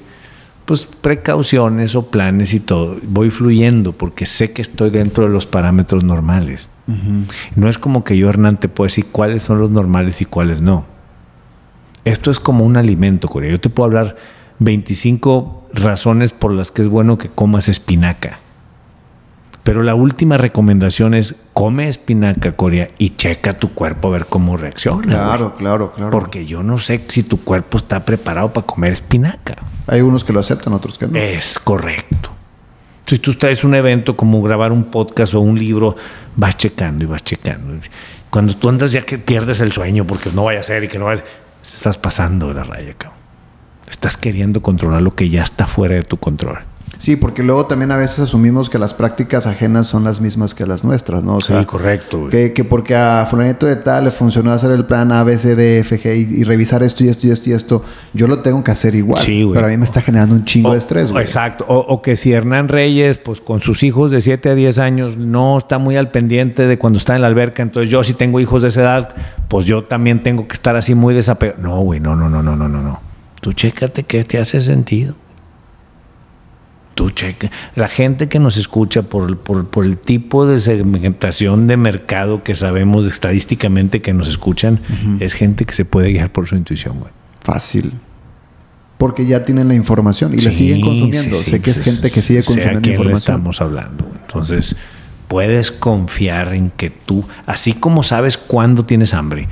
pues, 0.69 0.85
precauciones 0.85 1.95
o 1.95 2.11
planes 2.11 2.53
y 2.53 2.61
todo, 2.61 2.99
voy 3.03 3.31
fluyendo 3.31 3.93
porque 3.93 4.27
sé 4.27 4.53
que 4.53 4.61
estoy 4.61 4.91
dentro 4.91 5.25
de 5.25 5.31
los 5.31 5.47
parámetros 5.47 6.05
normales. 6.05 6.69
No 7.57 7.71
es 7.71 7.79
como 7.79 8.05
que 8.05 8.19
yo, 8.19 8.29
Hernán, 8.29 8.61
te 8.61 8.69
puedo 8.69 8.85
decir 8.85 9.07
cuáles 9.11 9.43
son 9.45 9.61
los 9.61 9.71
normales 9.71 10.21
y 10.21 10.27
cuáles 10.27 10.61
no. 10.61 10.85
Esto 12.05 12.31
es 12.31 12.39
como 12.39 12.67
un 12.67 12.77
alimento, 12.77 13.29
Corea. 13.29 13.51
Yo 13.51 13.61
te 13.61 13.71
puedo 13.71 13.87
hablar 13.87 14.17
25 14.59 15.69
razones 15.73 16.35
por 16.35 16.53
las 16.53 16.71
que 16.71 16.83
es 16.83 16.89
bueno 16.89 17.17
que 17.17 17.31
comas 17.31 17.71
espinaca. 17.71 18.39
Pero 19.69 19.83
la 19.83 19.95
última 19.95 20.39
recomendación 20.39 21.13
es 21.13 21.35
come 21.53 21.89
espinaca, 21.89 22.57
Corea, 22.57 22.89
y 22.97 23.17
checa 23.17 23.53
tu 23.53 23.75
cuerpo 23.75 24.09
a 24.09 24.13
ver 24.13 24.25
cómo 24.25 24.57
reacciona. 24.57 25.03
Claro, 25.03 25.53
claro, 25.53 25.93
claro. 25.93 26.09
Porque 26.11 26.47
yo 26.47 26.63
no 26.63 26.79
sé 26.79 27.05
si 27.09 27.23
tu 27.23 27.45
cuerpo 27.45 27.77
está 27.77 28.03
preparado 28.03 28.51
para 28.51 28.67
comer 28.67 28.93
espinaca. 28.93 29.59
Hay 29.87 30.01
unos 30.01 30.25
que 30.25 30.33
lo 30.33 30.41
aceptan, 30.41 30.73
otros 30.73 30.97
que 30.97 31.07
no. 31.07 31.19
Es 31.19 31.59
correcto. 31.59 32.31
Si 33.05 33.19
tú 33.19 33.35
traes 33.35 33.63
un 33.63 33.75
evento 33.75 34.17
como 34.17 34.41
grabar 34.41 34.73
un 34.73 34.85
podcast 34.85 35.35
o 35.35 35.41
un 35.41 35.59
libro, 35.59 35.97
vas 36.35 36.57
checando 36.57 37.05
y 37.05 37.07
vas 37.07 37.23
checando. 37.23 37.79
Cuando 38.31 38.57
tú 38.57 38.71
andas 38.71 38.93
ya 38.93 39.03
que 39.03 39.19
pierdes 39.19 39.61
el 39.61 39.71
sueño 39.71 40.07
porque 40.07 40.31
no 40.33 40.45
vaya 40.45 40.61
a 40.61 40.63
ser 40.63 40.85
y 40.85 40.89
que 40.89 40.99
no 40.99 41.05
vaya 41.05 41.21
a 41.21 41.27
ser, 41.27 41.35
estás 41.63 41.99
pasando 41.99 42.49
de 42.49 42.55
la 42.55 42.65
raya, 42.65 42.95
cabrón. 42.97 43.19
Estás 43.91 44.17
queriendo 44.17 44.63
controlar 44.63 45.03
lo 45.03 45.15
que 45.15 45.29
ya 45.29 45.43
está 45.43 45.67
fuera 45.67 45.95
de 45.95 46.05
tu 46.05 46.17
control. 46.17 46.61
Sí, 46.97 47.17
porque 47.17 47.43
luego 47.43 47.67
también 47.67 47.93
a 47.93 47.97
veces 47.97 48.21
asumimos 48.21 48.69
que 48.71 48.79
las 48.79 48.95
prácticas 48.95 49.47
ajenas 49.47 49.87
son 49.87 50.05
las 50.05 50.21
mismas 50.21 50.55
que 50.55 50.67
las 50.67 50.83
nuestras, 50.85 51.23
¿no? 51.23 51.37
O 51.37 51.41
sea, 51.41 51.61
sí, 51.61 51.65
correcto. 51.67 52.19
güey. 52.21 52.31
que, 52.31 52.53
que 52.53 52.65
porque 52.65 52.97
a 52.97 53.27
fulanito 53.31 53.67
de 53.67 53.77
tal 53.77 54.05
le 54.05 54.11
funcionó 54.11 54.51
hacer 54.53 54.71
el 54.73 54.85
plan 54.85 55.13
A, 55.13 55.23
B, 55.23 55.39
C, 55.39 55.55
D, 55.55 55.79
F, 55.81 56.01
G 56.01 56.17
y, 56.17 56.41
y 56.41 56.45
revisar 56.45 56.83
esto 56.83 57.05
y 57.05 57.09
esto 57.09 57.27
y 57.27 57.31
esto 57.31 57.51
y 57.51 57.53
esto, 57.53 57.85
yo 58.15 58.27
lo 58.27 58.41
tengo 58.41 58.65
que 58.65 58.71
hacer 58.73 58.95
igual. 58.95 59.23
Sí, 59.23 59.43
güey. 59.43 59.55
pero 59.55 59.67
a 59.67 59.71
mí 59.71 59.77
me 59.77 59.85
está 59.85 60.01
generando 60.01 60.35
un 60.35 60.45
chingo 60.45 60.71
O- 60.71 60.73
de 60.73 60.79
estrés, 60.79 61.13
güey. 61.13 61.23
Exacto. 61.23 61.65
O, 61.69 61.77
o 61.79 62.03
que 62.03 62.17
si 62.17 62.33
Hernán 62.33 62.69
Reyes, 62.69 63.19
pues 63.19 63.41
con 63.41 63.61
sus 63.61 63.83
hijos 63.83 64.11
de 64.11 64.21
7 64.21 64.51
a 64.51 64.55
10 64.55 64.79
años, 64.79 65.17
no 65.17 65.59
está 65.59 65.79
muy 65.79 65.97
al 65.97 66.11
pendiente 66.11 66.67
de 66.67 66.79
cuando 66.79 66.99
está 66.99 67.15
en 67.15 67.23
la 67.23 67.29
alberca. 67.29 67.63
Entonces, 67.63 67.91
yo 67.91 68.03
si 68.03 68.15
tengo 68.15 68.41
hijos 68.41 68.63
de 68.63 68.69
esa 68.69 68.81
edad, 68.81 69.09
pues 69.49 69.67
yo 69.67 69.85
también 69.85 70.23
tengo 70.23 70.49
que 70.49 70.55
estar 70.55 70.75
así 70.77 70.95
muy 70.95 71.15
desapegado. 71.15 71.59
No, 71.63 71.81
güey, 71.81 72.01
no, 72.01 72.17
no, 72.17 72.29
no, 72.29 72.43
no, 72.43 72.57
no, 72.57 72.69
no, 72.69 72.83
no. 72.83 73.01
Tú 73.41 73.53
chécate 73.53 74.03
que 74.03 74.25
te 74.25 74.39
hace 74.39 74.61
sentido. 74.61 75.15
Tú 76.99 77.11
checa. 77.11 77.49
La 77.77 77.87
gente 77.87 78.29
que 78.29 78.41
nos 78.41 78.57
escucha 78.57 79.03
por, 79.03 79.39
por, 79.39 79.69
por 79.69 79.85
el 79.85 79.99
tipo 79.99 80.47
de 80.47 80.59
segmentación 80.59 81.69
de 81.69 81.77
mercado 81.77 82.43
que 82.43 82.57
sabemos 82.57 83.07
estadísticamente 83.07 84.03
que 84.03 84.13
nos 84.13 84.27
escuchan, 84.27 84.81
es 85.21 85.35
gente 85.35 85.65
que 85.65 85.75
se 85.75 85.85
puede 85.85 86.11
guiar 86.11 86.33
por 86.33 86.49
su 86.49 86.57
intuición, 86.57 86.99
güey. 86.99 87.13
Fácil. 87.41 87.93
porque 88.97 89.27
ya 89.27 89.45
tienen 89.45 89.69
la 89.69 89.77
información 89.77 90.35
y 90.35 90.39
la 90.39 90.51
siguen 90.51 90.81
consumiendo. 90.81 91.37
sé 91.37 91.63
que 91.63 91.71
es 91.71 91.81
gente 91.83 92.11
que 92.11 92.21
sigue 92.21 92.43
consumiendo 92.43 92.89
información. 92.89 93.17
estamos 93.17 93.61
hablando. 93.61 94.11
Entonces, 94.23 94.75
puedes 95.29 95.71
confiar 95.71 96.53
en 96.53 96.71
que 96.71 96.91
tú, 96.91 97.25
así 97.47 97.75
como 97.75 98.03
sabes 98.03 98.37
cuándo 98.37 98.85
tienes 98.85 99.15
hambre, 99.15 99.47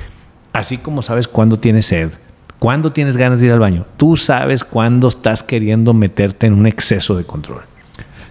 así 0.51 0.77
como 0.77 1.01
sabes 1.01 1.29
cuándo 1.29 1.59
tienes 1.59 1.85
sed, 1.85 2.09
cuándo 2.59 2.91
tienes 2.91 3.17
ganas 3.17 3.39
de 3.39 3.47
ir 3.47 3.51
al 3.51 3.59
baño, 3.59 3.85
tú 3.97 4.17
sabes 4.17 4.63
cuándo 4.63 5.07
estás 5.07 5.43
queriendo 5.43 5.93
meterte 5.93 6.47
en 6.47 6.53
un 6.53 6.67
exceso 6.67 7.15
de 7.15 7.23
control. 7.23 7.61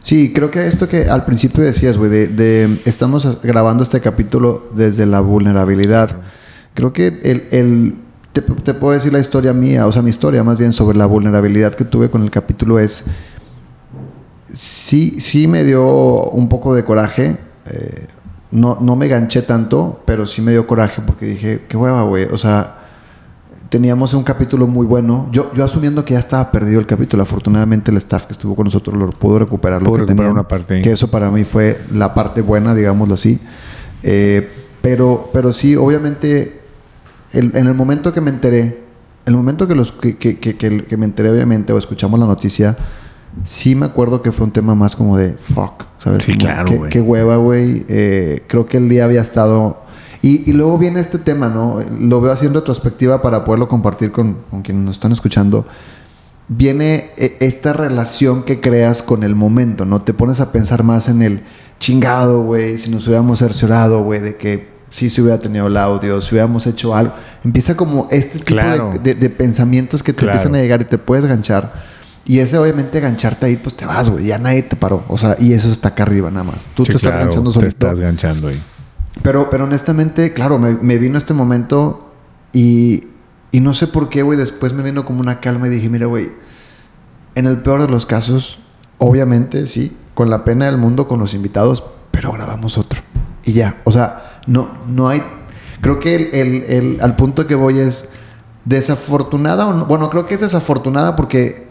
Sí, 0.02 0.32
creo 0.32 0.50
que 0.50 0.68
esto 0.68 0.88
que 0.88 1.08
al 1.10 1.24
principio 1.24 1.64
decías, 1.64 1.96
güey, 1.96 2.10
de, 2.10 2.80
estamos 2.84 3.40
grabando 3.42 3.82
este 3.82 4.00
capítulo 4.00 4.70
desde 4.72 5.04
la 5.04 5.20
vulnerabilidad. 5.20 6.10
Creo 6.74 6.92
que 6.92 7.08
el, 7.50 7.96
te, 8.32 8.40
te, 8.40 8.74
puedo 8.74 8.92
decir 8.92 9.12
la 9.12 9.18
historia 9.18 9.52
mía, 9.52 9.86
o 9.86 9.92
sea, 9.92 10.02
mi 10.02 10.10
historia 10.10 10.44
más 10.44 10.58
bien 10.58 10.72
sobre 10.72 10.96
la 10.96 11.06
vulnerabilidad 11.06 11.74
que 11.74 11.84
tuve 11.84 12.08
con 12.08 12.22
el 12.22 12.30
capítulo 12.30 12.78
es 12.78 13.04
sí, 14.56 15.16
sí 15.18 15.48
me 15.48 15.64
dio 15.64 16.30
un 16.30 16.48
poco 16.48 16.74
de 16.74 16.84
coraje. 16.84 17.38
Eh, 17.66 18.06
no, 18.52 18.78
no 18.80 18.96
me 18.96 19.08
ganché 19.08 19.42
tanto, 19.42 20.02
pero 20.06 20.26
sí 20.26 20.40
me 20.40 20.52
dio 20.52 20.66
coraje 20.66 21.02
porque 21.04 21.26
dije, 21.26 21.62
qué 21.68 21.76
hueva, 21.76 22.02
güey. 22.02 22.26
O 22.30 22.38
sea, 22.38 22.85
teníamos 23.76 24.14
un 24.14 24.24
capítulo 24.24 24.66
muy 24.66 24.86
bueno. 24.86 25.28
Yo, 25.32 25.52
yo 25.52 25.62
asumiendo 25.62 26.02
que 26.02 26.14
ya 26.14 26.18
estaba 26.18 26.50
perdido 26.50 26.80
el 26.80 26.86
capítulo, 26.86 27.22
afortunadamente 27.22 27.90
el 27.90 27.98
staff 27.98 28.24
que 28.24 28.32
estuvo 28.32 28.56
con 28.56 28.64
nosotros 28.64 28.96
lo 28.96 29.10
pudo 29.10 29.40
recuperar 29.40 29.82
lo 29.82 29.92
que 29.92 30.06
tenía. 30.06 30.30
Una 30.30 30.48
parte. 30.48 30.80
Que 30.80 30.92
eso 30.92 31.10
para 31.10 31.30
mí 31.30 31.44
fue 31.44 31.78
la 31.92 32.14
parte 32.14 32.40
buena, 32.40 32.74
digámoslo 32.74 33.12
así. 33.12 33.38
Eh, 34.02 34.48
pero, 34.80 35.28
pero 35.30 35.52
sí, 35.52 35.76
obviamente, 35.76 36.62
en 37.34 37.54
el 37.54 37.74
momento 37.74 38.14
que 38.14 38.22
me 38.22 38.30
enteré, 38.30 38.78
el 39.26 39.36
momento 39.36 39.68
que, 39.68 39.74
los, 39.74 39.92
que, 39.92 40.16
que, 40.16 40.38
que, 40.38 40.56
que 40.56 40.96
me 40.96 41.04
enteré, 41.04 41.28
obviamente, 41.28 41.74
o 41.74 41.78
escuchamos 41.78 42.18
la 42.18 42.24
noticia, 42.24 42.78
sí 43.44 43.74
me 43.74 43.84
acuerdo 43.84 44.22
que 44.22 44.32
fue 44.32 44.46
un 44.46 44.52
tema 44.52 44.74
más 44.74 44.96
como 44.96 45.18
de 45.18 45.32
fuck, 45.34 45.84
¿sabes? 45.98 46.24
Sí, 46.24 46.32
claro, 46.32 46.64
qué, 46.64 46.88
qué, 46.88 47.00
hueva, 47.02 47.36
güey. 47.36 47.84
Eh, 47.90 48.42
creo 48.46 48.64
que 48.64 48.78
el 48.78 48.88
día 48.88 49.04
había 49.04 49.20
estado. 49.20 49.84
Y, 50.26 50.50
y, 50.50 50.52
luego 50.52 50.76
viene 50.76 50.98
este 50.98 51.18
tema, 51.18 51.48
¿no? 51.48 51.78
Lo 52.00 52.20
veo 52.20 52.32
así 52.32 52.46
en 52.46 52.54
retrospectiva 52.54 53.22
para 53.22 53.44
poderlo 53.44 53.68
compartir 53.68 54.10
con, 54.10 54.38
con 54.50 54.62
quienes 54.62 54.82
nos 54.82 54.96
están 54.96 55.12
escuchando. 55.12 55.66
Viene 56.48 57.12
eh, 57.16 57.36
esta 57.38 57.72
relación 57.72 58.42
que 58.42 58.60
creas 58.60 59.02
con 59.02 59.22
el 59.22 59.36
momento, 59.36 59.84
¿no? 59.84 60.02
Te 60.02 60.14
pones 60.14 60.40
a 60.40 60.50
pensar 60.50 60.82
más 60.82 61.08
en 61.08 61.22
el 61.22 61.42
chingado, 61.78 62.42
güey, 62.42 62.76
si 62.76 62.90
nos 62.90 63.06
hubiéramos 63.06 63.38
cerciorado, 63.38 64.02
güey, 64.02 64.18
de 64.18 64.36
que 64.36 64.68
sí 64.90 65.10
se 65.10 65.22
hubiera 65.22 65.38
tenido 65.38 65.68
el 65.68 65.76
audio, 65.76 66.20
si 66.20 66.34
hubiéramos 66.34 66.66
hecho 66.66 66.96
algo. 66.96 67.12
Empieza 67.44 67.76
como 67.76 68.08
este 68.10 68.40
tipo 68.40 68.60
de, 69.04 69.14
de, 69.14 69.30
pensamientos 69.30 70.02
que 70.02 70.12
te 70.12 70.24
empiezan 70.24 70.56
a 70.56 70.58
llegar 70.58 70.80
y 70.80 70.86
te 70.86 70.98
puedes 70.98 71.24
ganchar 71.24 71.72
y 72.24 72.40
ese, 72.40 72.58
obviamente, 72.58 72.98
gancharte 72.98 73.46
ahí, 73.46 73.56
pues 73.56 73.76
te 73.76 73.86
vas, 73.86 74.08
güey. 74.08 74.26
Ya 74.26 74.38
nadie 74.38 74.64
te 74.64 74.74
paró. 74.74 75.04
O 75.06 75.16
sea, 75.16 75.36
y 75.38 75.52
eso 75.52 75.70
está 75.70 75.90
acá 75.90 76.02
arriba 76.02 76.28
nada 76.32 76.42
más. 76.42 76.66
Tú 76.74 76.82
te 76.82 76.96
estás 76.96 77.14
ganchando 77.14 77.52
solito. 77.52 77.76
Te 77.76 77.86
estás 77.86 78.00
ganchando 78.00 78.48
ahí. 78.48 78.60
Pero, 79.22 79.50
pero 79.50 79.64
honestamente, 79.64 80.32
claro, 80.32 80.58
me, 80.58 80.98
vino 80.98 81.18
este 81.18 81.34
momento 81.34 82.12
y, 82.52 83.04
y 83.50 83.60
no 83.60 83.74
sé 83.74 83.86
por 83.86 84.08
qué, 84.08 84.22
güey. 84.22 84.38
Después 84.38 84.72
me 84.72 84.82
vino 84.82 85.04
como 85.04 85.20
una 85.20 85.40
calma 85.40 85.66
y 85.66 85.70
dije, 85.70 85.88
mira, 85.88 86.06
güey, 86.06 86.30
en 87.34 87.46
el 87.46 87.58
peor 87.58 87.82
de 87.82 87.88
los 87.88 88.06
casos, 88.06 88.58
obviamente, 88.98 89.66
sí, 89.66 89.96
con 90.14 90.30
la 90.30 90.44
pena 90.44 90.66
del 90.66 90.78
mundo, 90.78 91.08
con 91.08 91.18
los 91.18 91.34
invitados, 91.34 91.84
pero 92.10 92.32
grabamos 92.32 92.78
otro. 92.78 93.00
Y 93.44 93.52
ya. 93.52 93.80
O 93.84 93.92
sea, 93.92 94.40
no, 94.46 94.68
no 94.88 95.08
hay. 95.08 95.22
Creo 95.80 96.00
que 96.00 96.14
el, 96.14 96.64
el, 96.64 96.98
al 97.00 97.16
punto 97.16 97.46
que 97.46 97.54
voy 97.54 97.78
es 97.78 98.10
desafortunada. 98.64 99.66
O 99.66 99.86
bueno, 99.86 100.10
creo 100.10 100.26
que 100.26 100.34
es 100.34 100.40
desafortunada 100.40 101.16
porque 101.16 101.65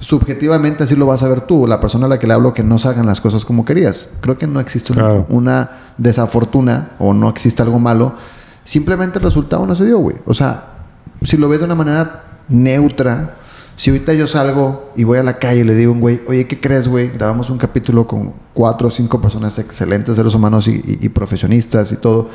subjetivamente 0.00 0.84
así 0.84 0.94
lo 0.96 1.06
vas 1.06 1.22
a 1.22 1.28
ver 1.28 1.42
tú, 1.42 1.66
la 1.66 1.80
persona 1.80 2.06
a 2.06 2.08
la 2.08 2.18
que 2.18 2.26
le 2.26 2.34
hablo 2.34 2.54
que 2.54 2.62
no 2.62 2.78
salgan 2.78 3.06
las 3.06 3.20
cosas 3.20 3.44
como 3.44 3.64
querías. 3.64 4.10
Creo 4.20 4.38
que 4.38 4.46
no 4.46 4.60
existe 4.60 4.92
una, 5.28 5.70
desafortuna 5.98 6.90
o 6.98 7.14
no 7.14 7.28
existe 7.28 7.62
algo 7.62 7.78
malo. 7.78 8.14
Simplemente 8.62 9.18
el 9.18 9.24
resultado 9.24 9.66
no 9.66 9.74
se 9.74 9.84
dio, 9.84 9.98
güey. 9.98 10.16
O 10.26 10.34
sea, 10.34 10.78
si 11.22 11.36
lo 11.36 11.48
ves 11.48 11.60
de 11.60 11.64
una 11.64 11.74
manera 11.74 12.40
neutra, 12.48 13.34
si 13.74 13.90
ahorita 13.90 14.14
yo 14.14 14.26
salgo 14.26 14.92
y 14.96 15.04
voy 15.04 15.18
a 15.18 15.22
la 15.22 15.38
calle 15.38 15.60
y 15.60 15.64
le 15.64 15.74
digo 15.74 15.92
a 15.92 15.94
un 15.94 16.00
güey, 16.00 16.20
oye, 16.28 16.46
¿qué 16.46 16.60
crees, 16.60 16.86
güey? 16.86 17.08
Grabamos 17.10 17.50
un 17.50 17.58
capítulo 17.58 18.06
con 18.06 18.34
cuatro 18.54 18.88
o 18.88 18.90
cinco 18.90 19.20
personas 19.20 19.58
excelentes, 19.58 20.16
seres 20.16 20.34
humanos 20.34 20.68
y, 20.68 21.08
profesionistas 21.08 21.92
y 21.92 21.96
todo, 21.96 22.28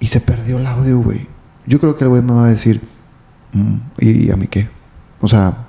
y 0.00 0.06
se 0.06 0.20
perdió 0.20 0.58
el 0.58 0.66
audio, 0.66 0.98
güey. 0.98 1.26
Yo 1.66 1.80
creo 1.80 1.96
que 1.96 2.04
el 2.04 2.10
güey 2.10 2.22
me 2.22 2.32
va 2.32 2.46
a 2.46 2.50
decir, 2.50 2.80
mm, 3.52 3.76
¿y 3.98 4.30
a 4.30 4.36
mí 4.36 4.46
qué? 4.48 4.68
O 5.20 5.28
sea, 5.28 5.65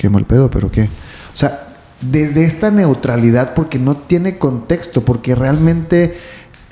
qué 0.00 0.08
mal 0.08 0.24
pedo, 0.24 0.50
pero 0.50 0.70
qué. 0.70 0.84
O 0.84 1.36
sea, 1.36 1.68
desde 2.00 2.44
esta 2.44 2.70
neutralidad, 2.70 3.52
porque 3.52 3.78
no 3.78 3.98
tiene 3.98 4.38
contexto, 4.38 5.02
porque 5.02 5.34
realmente 5.34 6.16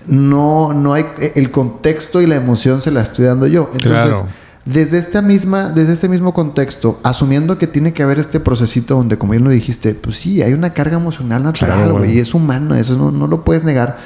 no, 0.06 0.72
no 0.72 0.94
hay 0.94 1.04
el 1.34 1.50
contexto 1.50 2.22
y 2.22 2.26
la 2.26 2.36
emoción 2.36 2.80
se 2.80 2.90
la 2.90 3.02
estoy 3.02 3.26
dando 3.26 3.46
yo. 3.46 3.70
Entonces, 3.74 4.24
desde 4.64 4.96
esta 4.96 5.20
misma, 5.20 5.68
desde 5.68 5.92
este 5.92 6.08
mismo 6.08 6.32
contexto, 6.32 7.00
asumiendo 7.02 7.58
que 7.58 7.66
tiene 7.66 7.92
que 7.92 8.02
haber 8.02 8.18
este 8.18 8.40
procesito 8.40 8.94
donde, 8.94 9.18
como 9.18 9.32
bien 9.32 9.44
lo 9.44 9.50
dijiste, 9.50 9.94
pues 9.94 10.16
sí, 10.16 10.40
hay 10.40 10.54
una 10.54 10.72
carga 10.72 10.96
emocional 10.96 11.42
natural, 11.42 11.92
güey, 11.92 12.16
y 12.16 12.20
es 12.20 12.32
humano, 12.32 12.74
eso 12.74 12.96
no, 12.96 13.10
no 13.10 13.26
lo 13.26 13.44
puedes 13.44 13.62
negar. 13.62 13.98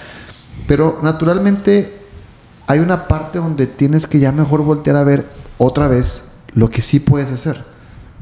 Pero 0.66 0.98
naturalmente 1.00 1.94
hay 2.66 2.80
una 2.80 3.06
parte 3.06 3.38
donde 3.38 3.68
tienes 3.68 4.08
que 4.08 4.18
ya 4.18 4.32
mejor 4.32 4.62
voltear 4.62 4.96
a 4.96 5.04
ver 5.04 5.26
otra 5.58 5.86
vez 5.86 6.24
lo 6.54 6.68
que 6.68 6.80
sí 6.80 6.98
puedes 6.98 7.30
hacer. 7.30 7.71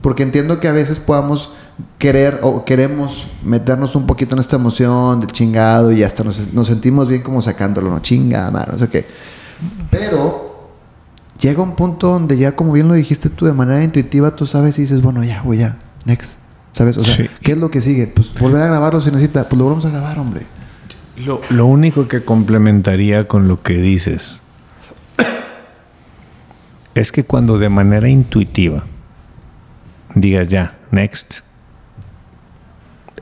Porque 0.00 0.22
entiendo 0.22 0.60
que 0.60 0.68
a 0.68 0.72
veces 0.72 0.98
podamos 0.98 1.50
querer 1.98 2.40
o 2.42 2.64
queremos 2.64 3.26
meternos 3.44 3.94
un 3.94 4.06
poquito 4.06 4.34
en 4.34 4.40
esta 4.40 4.56
emoción 4.56 5.20
del 5.20 5.32
chingado 5.32 5.92
y 5.92 6.02
hasta 6.02 6.24
nos, 6.24 6.36
sentimos 6.36 7.08
bien 7.08 7.22
como 7.22 7.42
sacándolo, 7.42 7.90
no 7.90 8.00
chinga, 8.00 8.50
no 8.50 8.78
sé 8.78 8.88
qué. 8.88 9.06
Pero 9.90 10.70
llega 11.38 11.62
un 11.62 11.76
punto 11.76 12.08
donde 12.08 12.36
ya, 12.38 12.56
como 12.56 12.72
bien 12.72 12.88
lo 12.88 12.94
dijiste 12.94 13.28
tú, 13.28 13.46
de 13.46 13.52
manera 13.52 13.82
intuitiva, 13.82 14.34
tú 14.34 14.46
sabes 14.46 14.78
y 14.78 14.82
dices, 14.82 15.02
bueno, 15.02 15.22
ya, 15.24 15.42
güey, 15.42 15.60
ya, 15.60 15.76
next. 16.04 16.38
¿Sabes? 16.72 16.96
O 16.98 17.04
sea, 17.04 17.28
¿qué 17.42 17.52
es 17.52 17.58
lo 17.58 17.68
que 17.70 17.80
sigue? 17.80 18.06
Pues 18.06 18.32
volver 18.38 18.62
a 18.62 18.66
grabarlo 18.66 19.00
si 19.00 19.10
necesita. 19.10 19.48
Pues 19.48 19.58
lo 19.58 19.64
volvemos 19.64 19.84
a 19.86 19.90
grabar, 19.90 20.20
hombre. 20.20 20.46
Lo, 21.16 21.40
lo 21.50 21.66
único 21.66 22.06
que 22.06 22.22
complementaría 22.24 23.26
con 23.26 23.48
lo 23.48 23.60
que 23.60 23.74
dices 23.74 24.40
es 26.94 27.10
que 27.10 27.24
cuando 27.24 27.58
de 27.58 27.68
manera 27.68 28.08
intuitiva 28.08 28.84
digas 30.20 30.48
ya, 30.48 30.78
next, 30.90 31.40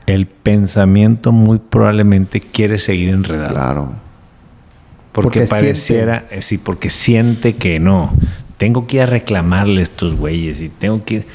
el 0.05 0.25
pensamiento 0.25 1.31
muy 1.31 1.59
probablemente 1.59 2.41
quiere 2.41 2.79
seguir 2.79 3.09
enredado. 3.09 3.53
Claro. 3.53 3.93
Porque, 5.11 5.41
pareciera, 5.41 6.25
eh, 6.29 6.41
sí, 6.41 6.57
porque 6.57 6.89
siente 6.89 7.55
que 7.55 7.79
no. 7.79 8.13
Tengo 8.57 8.87
que 8.87 8.97
ir 8.97 9.03
a 9.03 9.05
reclamarle 9.05 9.81
a 9.81 9.83
estos 9.83 10.15
güeyes 10.15 10.61
y 10.61 10.69
tengo 10.69 11.03
que 11.03 11.25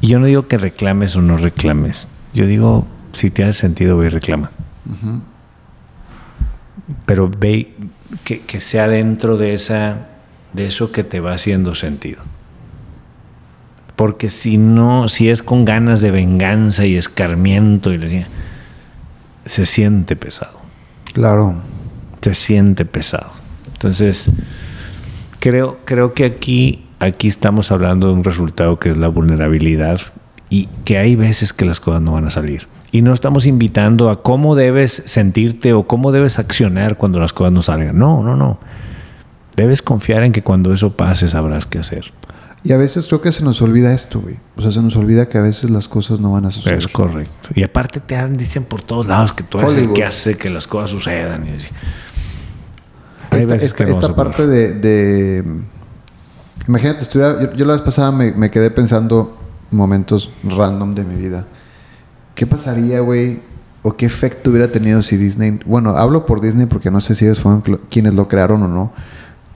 Y 0.00 0.08
yo 0.08 0.18
no 0.18 0.26
digo 0.26 0.46
que 0.46 0.58
reclames 0.58 1.16
o 1.16 1.22
no 1.22 1.36
reclames. 1.36 2.08
Yo 2.34 2.46
digo, 2.46 2.86
si 3.12 3.30
tiene 3.30 3.52
sentido, 3.52 3.98
ve 3.98 4.06
y 4.06 4.10
reclama. 4.10 4.50
Pero 7.06 7.28
ve 7.28 7.74
que, 8.24 8.40
que 8.40 8.60
sea 8.60 8.88
dentro 8.88 9.36
de 9.36 9.54
esa 9.54 10.08
de 10.52 10.66
eso 10.66 10.92
que 10.92 11.04
te 11.04 11.20
va 11.20 11.34
haciendo 11.34 11.74
sentido. 11.74 12.22
Porque 13.96 14.30
si 14.30 14.58
no, 14.58 15.08
si 15.08 15.30
es 15.30 15.42
con 15.42 15.64
ganas 15.64 16.00
de 16.00 16.10
venganza 16.10 16.84
y 16.84 16.96
escarmiento 16.96 17.92
y 17.92 17.98
decía, 17.98 18.26
se 19.46 19.66
siente 19.66 20.16
pesado. 20.16 20.60
Claro. 21.12 21.56
Se 22.20 22.34
siente 22.34 22.84
pesado. 22.84 23.30
Entonces, 23.72 24.30
creo, 25.38 25.78
creo 25.84 26.14
que 26.14 26.24
aquí, 26.24 26.86
aquí 26.98 27.28
estamos 27.28 27.70
hablando 27.70 28.08
de 28.08 28.14
un 28.14 28.24
resultado 28.24 28.78
que 28.78 28.90
es 28.90 28.96
la 28.96 29.08
vulnerabilidad 29.08 30.00
y 30.50 30.68
que 30.84 30.98
hay 30.98 31.16
veces 31.16 31.52
que 31.52 31.64
las 31.64 31.80
cosas 31.80 32.00
no 32.00 32.12
van 32.12 32.26
a 32.26 32.30
salir. 32.30 32.66
Y 32.92 33.02
no 33.02 33.12
estamos 33.12 33.44
invitando 33.44 34.08
a 34.08 34.22
cómo 34.22 34.54
debes 34.54 35.02
sentirte 35.06 35.72
o 35.72 35.86
cómo 35.86 36.12
debes 36.12 36.38
accionar 36.38 36.96
cuando 36.96 37.20
las 37.20 37.32
cosas 37.32 37.52
no 37.52 37.60
salgan. 37.60 37.98
No, 37.98 38.22
no, 38.22 38.36
no. 38.36 38.58
Debes 39.56 39.82
confiar 39.82 40.22
en 40.22 40.32
que 40.32 40.42
cuando 40.42 40.72
eso 40.72 40.96
pase 40.96 41.28
sabrás 41.28 41.66
qué 41.66 41.78
hacer. 41.78 42.12
Y 42.66 42.72
a 42.72 42.78
veces 42.78 43.06
creo 43.08 43.20
que 43.20 43.30
se 43.30 43.44
nos 43.44 43.60
olvida 43.60 43.92
esto, 43.92 44.22
güey. 44.22 44.38
O 44.56 44.62
sea, 44.62 44.72
se 44.72 44.80
nos 44.80 44.96
olvida 44.96 45.28
que 45.28 45.36
a 45.36 45.42
veces 45.42 45.68
las 45.68 45.86
cosas 45.86 46.18
no 46.18 46.32
van 46.32 46.46
a 46.46 46.50
suceder. 46.50 46.78
Es 46.78 46.88
correcto. 46.88 47.50
Y 47.54 47.62
aparte 47.62 48.00
te 48.00 48.26
dicen 48.28 48.64
por 48.64 48.80
todos 48.80 49.06
lados 49.06 49.34
que 49.34 49.42
tú 49.42 49.58
eres 49.58 49.76
el 49.76 49.92
que 49.92 50.02
hace 50.02 50.38
que 50.38 50.48
las 50.48 50.66
cosas 50.66 50.88
sucedan. 50.90 51.46
esta, 53.30 54.14
parte 54.14 54.46
de, 54.46 55.44
Imagínate, 56.66 57.02
estuviera, 57.02 57.54
yo, 57.54 57.66
la 57.66 57.74
vez 57.74 57.82
pasada 57.82 58.10
me, 58.10 58.50
quedé 58.50 58.70
pensando 58.70 59.36
momentos 59.70 60.30
random 60.42 60.94
de 60.94 61.04
mi 61.04 61.16
vida. 61.16 61.46
¿Qué 62.34 62.46
pasaría, 62.46 63.00
güey? 63.00 63.42
¿O 63.82 63.94
qué 63.94 64.06
efecto 64.06 64.48
hubiera 64.48 64.68
tenido 64.68 65.02
si 65.02 65.18
Disney... 65.18 65.60
Bueno, 65.66 65.90
hablo 65.90 66.24
por 66.24 66.40
Disney 66.40 66.64
porque 66.64 66.90
no 66.90 67.02
sé 67.02 67.14
si 67.14 67.26
ellos 67.26 67.40
fueron 67.40 67.60
quienes 67.90 68.14
lo 68.14 68.26
crearon 68.26 68.62
o 68.62 68.68
no 68.68 68.92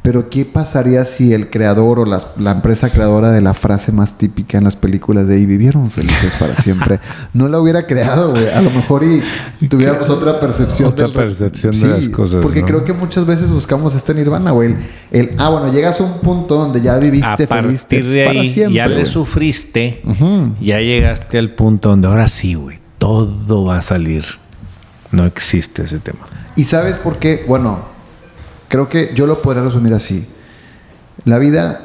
Pero 0.09 0.31
¿qué 0.31 0.47
pasaría 0.47 1.05
si 1.05 1.35
el 1.35 1.51
creador 1.51 1.99
o 1.99 2.07
la, 2.07 2.51
empresa 2.53 2.89
creadora 2.89 3.31
de 3.31 3.43
la 3.43 3.53
frase 3.53 3.93
más 3.93 4.17
típica 4.17 4.57
en 4.57 4.65
las 4.65 4.75
películas 4.75 5.29
de 5.29 5.39
y 5.39 5.45
vivieron 5.45 5.91
felices 5.91 6.35
para 6.37 6.55
siempre 6.57 6.99
no 7.35 7.47
la 7.47 7.61
hubiera 7.61 7.87
creado, 7.87 8.31
güey? 8.31 8.49
A 8.49 8.63
lo 8.63 8.71
mejor 8.71 9.05
y 9.05 9.69
tuviéramos 9.69 10.09
otra 10.09 10.41
percepción. 10.41 10.89
Otra 10.89 11.09
del 11.09 11.15
percepción 11.15 11.79
de 11.79 11.89
las 11.89 12.09
cosas, 12.09 12.41
Porque 12.43 12.63
¿no? 12.63 12.67
creo 12.69 12.85
que 12.87 12.95
muchas 12.95 13.27
veces 13.27 13.51
buscamos 13.51 13.95
este 13.95 14.15
nirvana, 14.15 14.51
güey. 14.53 14.71
El, 14.71 15.29
el- 15.29 15.31
ah, 15.37 15.51
bueno, 15.51 15.71
llegas 15.71 16.01
a 16.01 16.05
un 16.05 16.21
punto 16.21 16.55
donde 16.55 16.81
ya 16.81 16.95
A 16.95 16.99
viviste 16.99 17.47
feliz 17.47 17.83
partir 17.83 18.09
de 18.09 18.25
para 18.25 18.41
ahí, 18.41 18.49
siempre. 18.49 18.77
ya 18.77 18.87
le 18.89 19.05
sufriste, 19.05 20.03
ya 20.59 20.81
llegaste 20.81 21.37
al 21.37 21.51
punto 21.51 21.91
donde 21.91 22.09
ahora 22.09 22.29
sí, 22.29 22.55
güey, 22.55 22.79
todo 22.97 23.67
va 23.67 23.77
a 23.77 23.83
salir. 23.83 24.25
No 25.13 25.27
existe 25.27 25.83
ese 25.83 25.99
tema. 25.99 26.21
¿Y 26.57 26.65
sabes 26.65 26.97
por 26.97 27.19
qué? 27.19 27.45
Bueno, 27.47 27.98
creo 28.69 28.89
que 28.89 29.13
yo 29.15 29.27
lo 29.27 29.43
podría 29.43 29.65
resumir 29.65 29.95
así. 29.95 30.27
La 31.25 31.39
vida 31.39 31.81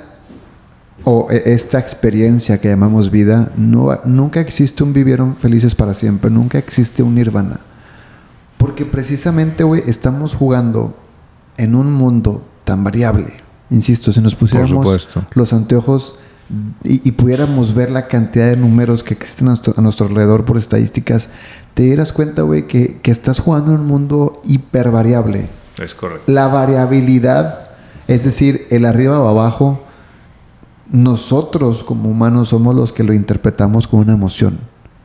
o 1.04 1.28
e- 1.32 1.54
esta 1.54 1.80
experiencia 1.80 2.60
que 2.60 2.70
llamamos 2.70 3.12
vida, 3.12 3.52
no, 3.58 4.00
nunca 4.06 4.40
existe 4.40 4.84
un 4.84 4.94
vivieron 4.94 5.36
felices 5.36 5.76
para 5.76 5.94
siempre, 5.94 6.30
nunca 6.30 6.58
existe 6.58 7.04
un 7.04 7.16
nirvana. 7.16 7.60
Porque 8.58 8.86
precisamente, 8.86 9.64
güey, 9.64 9.84
estamos 9.88 10.36
jugando 10.36 10.96
en 11.58 11.76
un 11.76 11.92
mundo 11.92 12.46
tan 12.64 12.84
variable. 12.84 13.34
Insisto, 13.70 14.14
si 14.14 14.22
nos 14.22 14.36
pusiéramos 14.36 15.10
los 15.34 15.54
anteojos 15.54 16.16
y, 16.84 17.08
y 17.08 17.12
pudiéramos 17.14 17.74
ver 17.74 17.90
la 17.90 18.08
cantidad 18.08 18.50
de 18.50 18.58
números 18.58 19.04
que 19.04 19.14
existen 19.14 19.48
a 19.48 19.52
nuestro, 19.52 19.74
a 19.76 19.82
nuestro 19.82 20.08
alrededor 20.08 20.46
por 20.46 20.58
estadísticas, 20.58 21.30
te 21.74 21.84
dieras 21.84 22.14
cuenta, 22.14 22.44
güey, 22.44 22.68
que, 22.68 23.00
que 23.02 23.12
estás 23.12 23.40
jugando 23.40 23.74
en 23.74 23.82
un 23.82 23.88
mundo 23.88 24.42
hipervariable. 24.46 25.48
Es 25.82 25.96
correcto. 25.96 26.32
La 26.32 26.48
variabilidad, 26.48 27.68
es 28.08 28.24
decir, 28.24 28.68
el 28.70 28.86
arriba 28.86 29.20
o 29.20 29.28
abajo, 29.28 29.84
nosotros 30.92 31.84
como 31.84 32.10
humanos 32.10 32.50
somos 32.50 32.76
los 32.76 32.92
que 32.92 33.04
lo 33.04 33.14
interpretamos 33.14 33.88
como 33.88 34.02
una 34.02 34.14
emoción. 34.14 34.60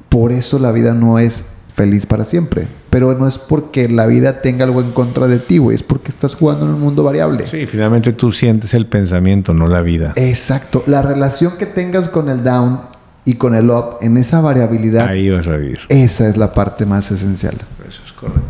Por 0.08 0.32
eso 0.32 0.58
la 0.58 0.72
vida 0.72 0.94
no 0.94 1.18
es 1.18 1.46
feliz 1.74 2.06
para 2.06 2.24
siempre. 2.24 2.66
Pero 2.90 3.14
no 3.14 3.28
es 3.28 3.38
porque 3.38 3.88
la 3.88 4.06
vida 4.06 4.42
tenga 4.42 4.64
algo 4.64 4.80
en 4.80 4.92
contra 4.92 5.28
de 5.28 5.38
ti, 5.38 5.58
güey. 5.58 5.76
Es 5.76 5.82
porque 5.82 6.08
estás 6.08 6.34
jugando 6.34 6.66
en 6.66 6.72
un 6.72 6.80
mundo 6.80 7.04
variable. 7.04 7.46
Sí, 7.46 7.66
finalmente 7.66 8.12
tú 8.12 8.32
sientes 8.32 8.74
el 8.74 8.86
pensamiento, 8.86 9.54
no 9.54 9.66
la 9.68 9.80
vida. 9.80 10.12
Exacto. 10.16 10.82
La 10.86 11.02
relación 11.02 11.56
que 11.56 11.66
tengas 11.66 12.08
con 12.08 12.28
el 12.28 12.42
down 12.42 12.80
y 13.24 13.34
con 13.34 13.54
el 13.54 13.70
up 13.70 13.98
en 14.00 14.16
esa 14.16 14.40
variabilidad, 14.40 15.06
Ahí 15.06 15.30
vas 15.30 15.46
a 15.46 15.56
vivir. 15.56 15.80
esa 15.90 16.28
es 16.28 16.36
la 16.36 16.52
parte 16.52 16.86
más 16.86 17.10
esencial. 17.10 17.54
Eso 17.86 18.02
es 18.04 18.12
correcto. 18.12 18.42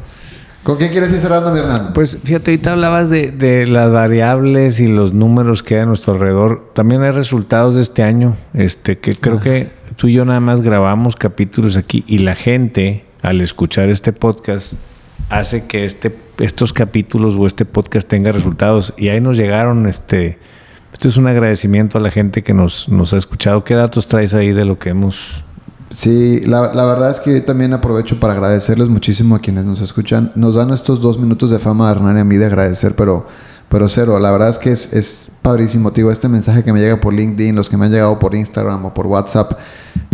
¿Con 0.69 0.77
quién 0.77 0.91
quieres 0.91 1.11
ir 1.13 1.21
cerrando, 1.21 1.51
mi 1.51 1.61
Hernán? 1.61 1.95
Pues 1.95 2.19
fíjate, 2.23 2.51
ahorita 2.51 2.73
hablabas 2.73 3.09
de, 3.09 3.31
de 3.31 3.67
las 3.67 3.91
variables 3.91 4.81
y 4.81 4.87
los 4.87 5.15
números 5.15 5.63
que 5.63 5.77
hay 5.77 5.81
a 5.81 5.87
nuestro 5.87 6.13
alrededor. 6.13 6.73
También 6.75 7.01
hay 7.01 7.11
resultados 7.11 7.75
de 7.75 7.81
este 7.81 8.03
año, 8.03 8.37
este, 8.53 8.99
que 8.99 9.13
creo 9.13 9.41
que 9.41 9.71
tú 9.97 10.09
y 10.09 10.13
yo 10.13 10.27
nada 10.27 10.41
más 10.41 10.61
grabamos 10.61 11.17
capítulos 11.17 11.79
aquí 11.79 12.05
y 12.07 12.19
la 12.19 12.35
gente, 12.35 13.07
al 13.23 13.41
escuchar 13.41 13.89
este 13.89 14.13
podcast, 14.13 14.75
hace 15.31 15.67
que 15.67 15.87
este, 15.87 16.15
estos 16.39 16.75
capítulos 16.75 17.35
o 17.35 17.47
este 17.47 17.65
podcast 17.65 18.07
tenga 18.07 18.31
resultados. 18.31 18.93
Y 18.99 19.09
ahí 19.09 19.23
nos 19.23 19.39
llegaron, 19.39 19.87
este, 19.87 20.39
este 20.93 21.09
es 21.09 21.17
un 21.17 21.29
agradecimiento 21.29 21.97
a 21.97 22.03
la 22.03 22.11
gente 22.11 22.43
que 22.43 22.53
nos, 22.53 22.91
nos 22.91 23.15
ha 23.15 23.17
escuchado. 23.17 23.65
¿Qué 23.65 23.73
datos 23.73 24.07
traes 24.07 24.35
ahí 24.35 24.53
de 24.53 24.67
lo 24.67 24.79
que 24.79 24.91
hemos... 24.91 25.45
Sí, 25.91 26.41
la, 26.41 26.61
verdad 26.61 27.11
es 27.11 27.21
que 27.21 27.33
yo 27.33 27.45
también 27.45 27.73
aprovecho 27.73 28.21
para 28.21 28.35
agradecerles 28.35 28.89
muchísimo 28.89 29.35
a 29.35 29.41
quienes 29.41 29.65
nos 29.65 29.81
escuchan. 29.81 30.33
Nos 30.35 30.55
dan 30.55 30.71
estos 30.71 31.01
dos 31.01 31.19
minutos 31.19 31.51
de 31.51 31.59
fama 31.59 31.89
a 31.89 31.93
Hernán 31.93 32.19
y 32.19 32.21
a 32.21 32.25
mí 32.25 32.37
de 32.37 32.47
agradecer, 32.47 32.95
pero, 32.95 33.27
pero 33.69 33.89
cero. 33.89 34.19
La 34.19 34.31
verdad 34.31 34.51
es 34.51 34.59
que 34.59 34.71
es, 34.71 34.93
es 34.93 35.29
padrísimo, 35.41 35.93
tío. 35.93 36.11
Este 36.11 36.29
mensaje 36.29 36.63
que 36.63 36.73
me 36.73 36.81
llega 36.81 37.01
por 37.01 37.15
LinkedIn, 37.15 37.57
los 37.57 37.71
que 37.71 37.79
me 37.79 37.87
han 37.87 37.93
llegado 37.93 38.19
por 38.19 38.35
Instagram 38.35 38.85
o 38.85 38.93
por 38.95 39.07
WhatsApp, 39.07 39.53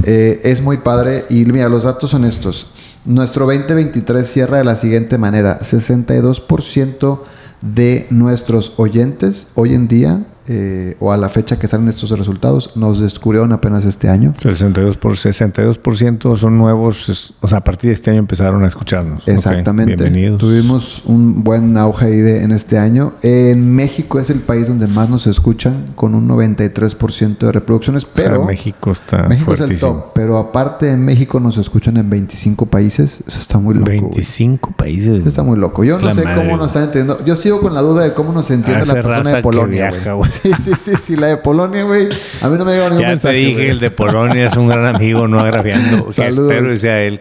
eh, 0.04 0.40
es 0.44 0.62
muy 0.62 0.78
padre. 0.78 1.24
Y 1.28 1.44
mira, 1.46 1.68
los 1.68 1.82
datos 1.82 2.10
son 2.10 2.24
estos. 2.24 2.68
Nuestro 3.04 3.44
2023 3.44 4.26
cierra 4.28 4.58
de 4.58 4.64
la 4.64 4.76
siguiente 4.76 5.18
manera. 5.18 5.58
62% 5.60 7.20
de 7.62 8.06
nuestros 8.10 8.74
oyentes 8.76 9.48
hoy 9.54 9.74
en 9.74 9.88
día, 9.88 10.24
eh, 10.46 10.96
o 11.00 11.12
a 11.12 11.16
la 11.16 11.28
fecha 11.28 11.58
que 11.58 11.66
salen 11.66 11.88
estos 11.88 12.10
resultados, 12.10 12.72
nos 12.76 13.00
descubrieron 13.00 13.52
apenas 13.52 13.84
este 13.84 14.08
año. 14.08 14.34
62 14.40 14.96
por 14.98 15.12
62% 15.12 16.36
son 16.36 16.58
nuevos, 16.58 17.34
o 17.40 17.48
sea, 17.48 17.58
a 17.58 17.64
partir 17.64 17.88
de 17.88 17.94
este 17.94 18.10
año 18.10 18.18
empezaron 18.20 18.62
a 18.64 18.66
escucharnos. 18.66 19.26
Exactamente. 19.26 19.94
Bienvenidos. 19.96 20.38
Tuvimos 20.40 21.02
un 21.06 21.42
buen 21.44 21.76
auge 21.76 22.06
ahí 22.06 22.16
de- 22.16 22.42
en 22.42 22.52
este 22.52 22.78
año. 22.78 23.14
En 23.22 23.74
México 23.74 24.18
es 24.20 24.30
el 24.30 24.40
país 24.40 24.68
donde 24.68 24.86
más 24.86 25.08
nos 25.08 25.26
escuchan, 25.26 25.84
con 25.94 26.14
un 26.14 26.26
93% 26.28 27.46
de 27.46 27.52
reproducciones, 27.52 28.04
O 28.04 28.06
sea, 28.06 28.12
pero 28.14 28.44
México 28.44 28.90
está 28.90 29.22
México 29.28 29.54
es 29.54 29.60
el 29.60 29.66
fuertísimo. 29.66 29.92
top. 29.92 30.12
Pero 30.14 30.38
aparte 30.38 30.90
en 30.90 31.00
México 31.04 31.40
nos 31.40 31.56
escuchan 31.56 31.96
en 31.96 32.08
25 32.10 32.66
países. 32.66 33.22
Eso 33.26 33.38
está 33.38 33.58
muy 33.58 33.74
loco. 33.74 33.86
güey. 33.86 34.00
25 34.00 34.72
países. 34.76 35.18
Eso 35.18 35.28
está 35.28 35.42
muy 35.42 35.58
loco. 35.58 35.84
Yo 35.84 35.98
no 35.98 36.12
sé 36.14 36.24
madre, 36.24 36.42
cómo 36.42 36.56
nos 36.56 36.66
están 36.66 36.84
entendiendo. 36.84 37.24
Yo 37.24 37.36
sigo 37.36 37.60
con 37.60 37.74
la 37.74 37.80
duda 37.80 38.02
de 38.04 38.12
cómo 38.12 38.32
nos 38.32 38.50
entiende 38.50 38.84
la 38.86 38.94
persona 38.94 39.30
de 39.30 39.36
que 39.36 39.42
Polonia. 39.42 39.90
viaja. 39.90 40.14
Sí, 40.42 40.50
sí, 40.62 40.70
sí, 40.82 40.92
sí. 40.96 41.16
La 41.16 41.28
de 41.28 41.36
Polonia, 41.38 41.84
güey. 41.84 42.08
A 42.40 42.48
mí 42.48 42.56
no 42.58 42.64
me 42.64 42.72
llega 42.72 42.84
ningún 42.90 43.00
Ya 43.02 43.06
te 43.08 43.12
mensaje. 43.14 43.34
dije, 43.36 43.52
güey. 43.54 43.68
el 43.70 43.80
de 43.80 43.90
Polonia 43.90 44.46
es 44.48 44.56
un 44.56 44.68
gran 44.68 44.86
amigo, 44.86 45.26
no 45.28 45.40
agraviando. 45.40 46.06
que 46.06 46.12
Saludos. 46.12 46.50
espero 46.50 46.68
que 46.70 46.78
sea 46.78 47.00
él. 47.02 47.20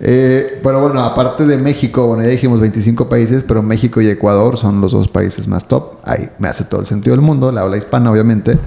Eh, 0.00 0.60
pero 0.62 0.80
bueno, 0.80 1.02
aparte 1.04 1.46
de 1.46 1.56
México, 1.58 2.06
bueno, 2.06 2.22
ya 2.22 2.28
dijimos 2.30 2.60
25 2.60 3.08
países, 3.08 3.42
pero 3.44 3.62
México 3.62 4.00
y 4.00 4.08
Ecuador 4.08 4.56
son 4.56 4.80
los 4.80 4.92
dos 4.92 5.08
países 5.08 5.46
más 5.48 5.68
top. 5.68 5.96
Ahí 6.04 6.28
me 6.38 6.48
hace 6.48 6.64
todo 6.64 6.80
el 6.80 6.86
sentido 6.86 7.14
del 7.16 7.24
mundo, 7.24 7.50
la 7.52 7.62
habla 7.62 7.76
hispana, 7.76 8.10
obviamente. 8.10 8.58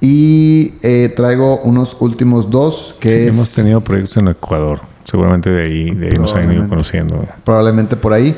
Y 0.00 0.74
eh, 0.82 1.12
traigo 1.14 1.60
unos 1.62 1.96
últimos 2.00 2.50
dos, 2.50 2.94
que 3.00 3.10
Sí, 3.10 3.16
es 3.28 3.34
Hemos 3.34 3.52
tenido 3.54 3.80
proyectos 3.80 4.16
en 4.18 4.28
Ecuador. 4.28 4.80
Seguramente 5.04 5.50
de 5.50 5.62
ahí, 5.62 5.90
de 5.94 6.06
ahí 6.08 6.12
nos 6.18 6.34
han 6.34 6.52
ido 6.52 6.68
conociendo. 6.68 7.26
probablemente 7.44 7.96
por 7.96 8.12
ahí. 8.12 8.36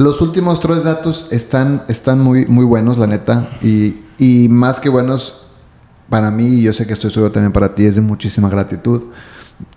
Los 0.00 0.22
últimos 0.22 0.60
tres 0.60 0.82
datos 0.82 1.26
están, 1.30 1.82
están 1.88 2.20
muy, 2.20 2.46
muy 2.46 2.64
buenos, 2.64 2.96
la 2.96 3.06
neta. 3.06 3.50
Y, 3.62 3.96
y 4.18 4.48
más 4.48 4.80
que 4.80 4.88
buenos, 4.88 5.42
para 6.08 6.30
mí, 6.30 6.46
y 6.46 6.62
yo 6.62 6.72
sé 6.72 6.86
que 6.86 6.94
estoy 6.94 7.10
seguro 7.10 7.30
también 7.32 7.52
para 7.52 7.74
ti, 7.74 7.84
es 7.84 7.96
de 7.96 8.00
muchísima 8.00 8.48
gratitud. 8.48 9.02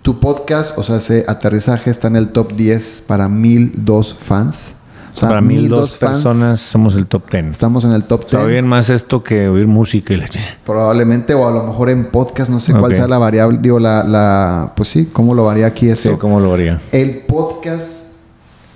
Tu 0.00 0.18
podcast, 0.20 0.78
o 0.78 0.82
sea, 0.82 0.96
ese 0.96 1.26
aterrizaje 1.28 1.90
está 1.90 2.08
en 2.08 2.16
el 2.16 2.30
top 2.30 2.54
10 2.56 3.04
para 3.06 3.28
1002 3.28 4.14
fans. 4.14 4.72
O 5.12 5.16
sea, 5.16 5.28
Para 5.28 5.42
mil 5.42 5.60
1002 5.60 5.78
dos 5.78 5.96
fans, 5.98 6.12
personas 6.22 6.60
somos 6.60 6.96
el 6.96 7.06
top 7.06 7.30
10. 7.30 7.44
Estamos 7.50 7.84
en 7.84 7.92
el 7.92 8.04
top 8.04 8.22
O 8.24 8.28
sea, 8.30 8.38
10. 8.40 8.48
oyen 8.50 8.66
más 8.66 8.88
esto 8.90 9.22
que 9.22 9.46
oír 9.46 9.66
música 9.66 10.14
y 10.14 10.16
la 10.16 10.24
ch- 10.26 10.40
Probablemente, 10.64 11.34
o 11.34 11.46
a 11.46 11.52
lo 11.52 11.64
mejor 11.64 11.90
en 11.90 12.06
podcast, 12.06 12.50
no 12.50 12.58
sé 12.60 12.72
cuál 12.72 12.92
Ok. 12.92 12.94
sea 12.94 13.06
la 13.06 13.18
variable, 13.18 13.58
digo, 13.60 13.78
la, 13.78 14.02
la, 14.02 14.72
pues 14.74 14.88
sí, 14.88 15.10
cómo 15.12 15.34
lo 15.34 15.44
varía 15.44 15.66
aquí 15.66 15.88
eso. 15.90 16.10
Sí, 16.12 16.16
¿cómo 16.18 16.40
lo 16.40 16.54
haría? 16.54 16.80
El 16.90 17.18
podcast, 17.26 18.03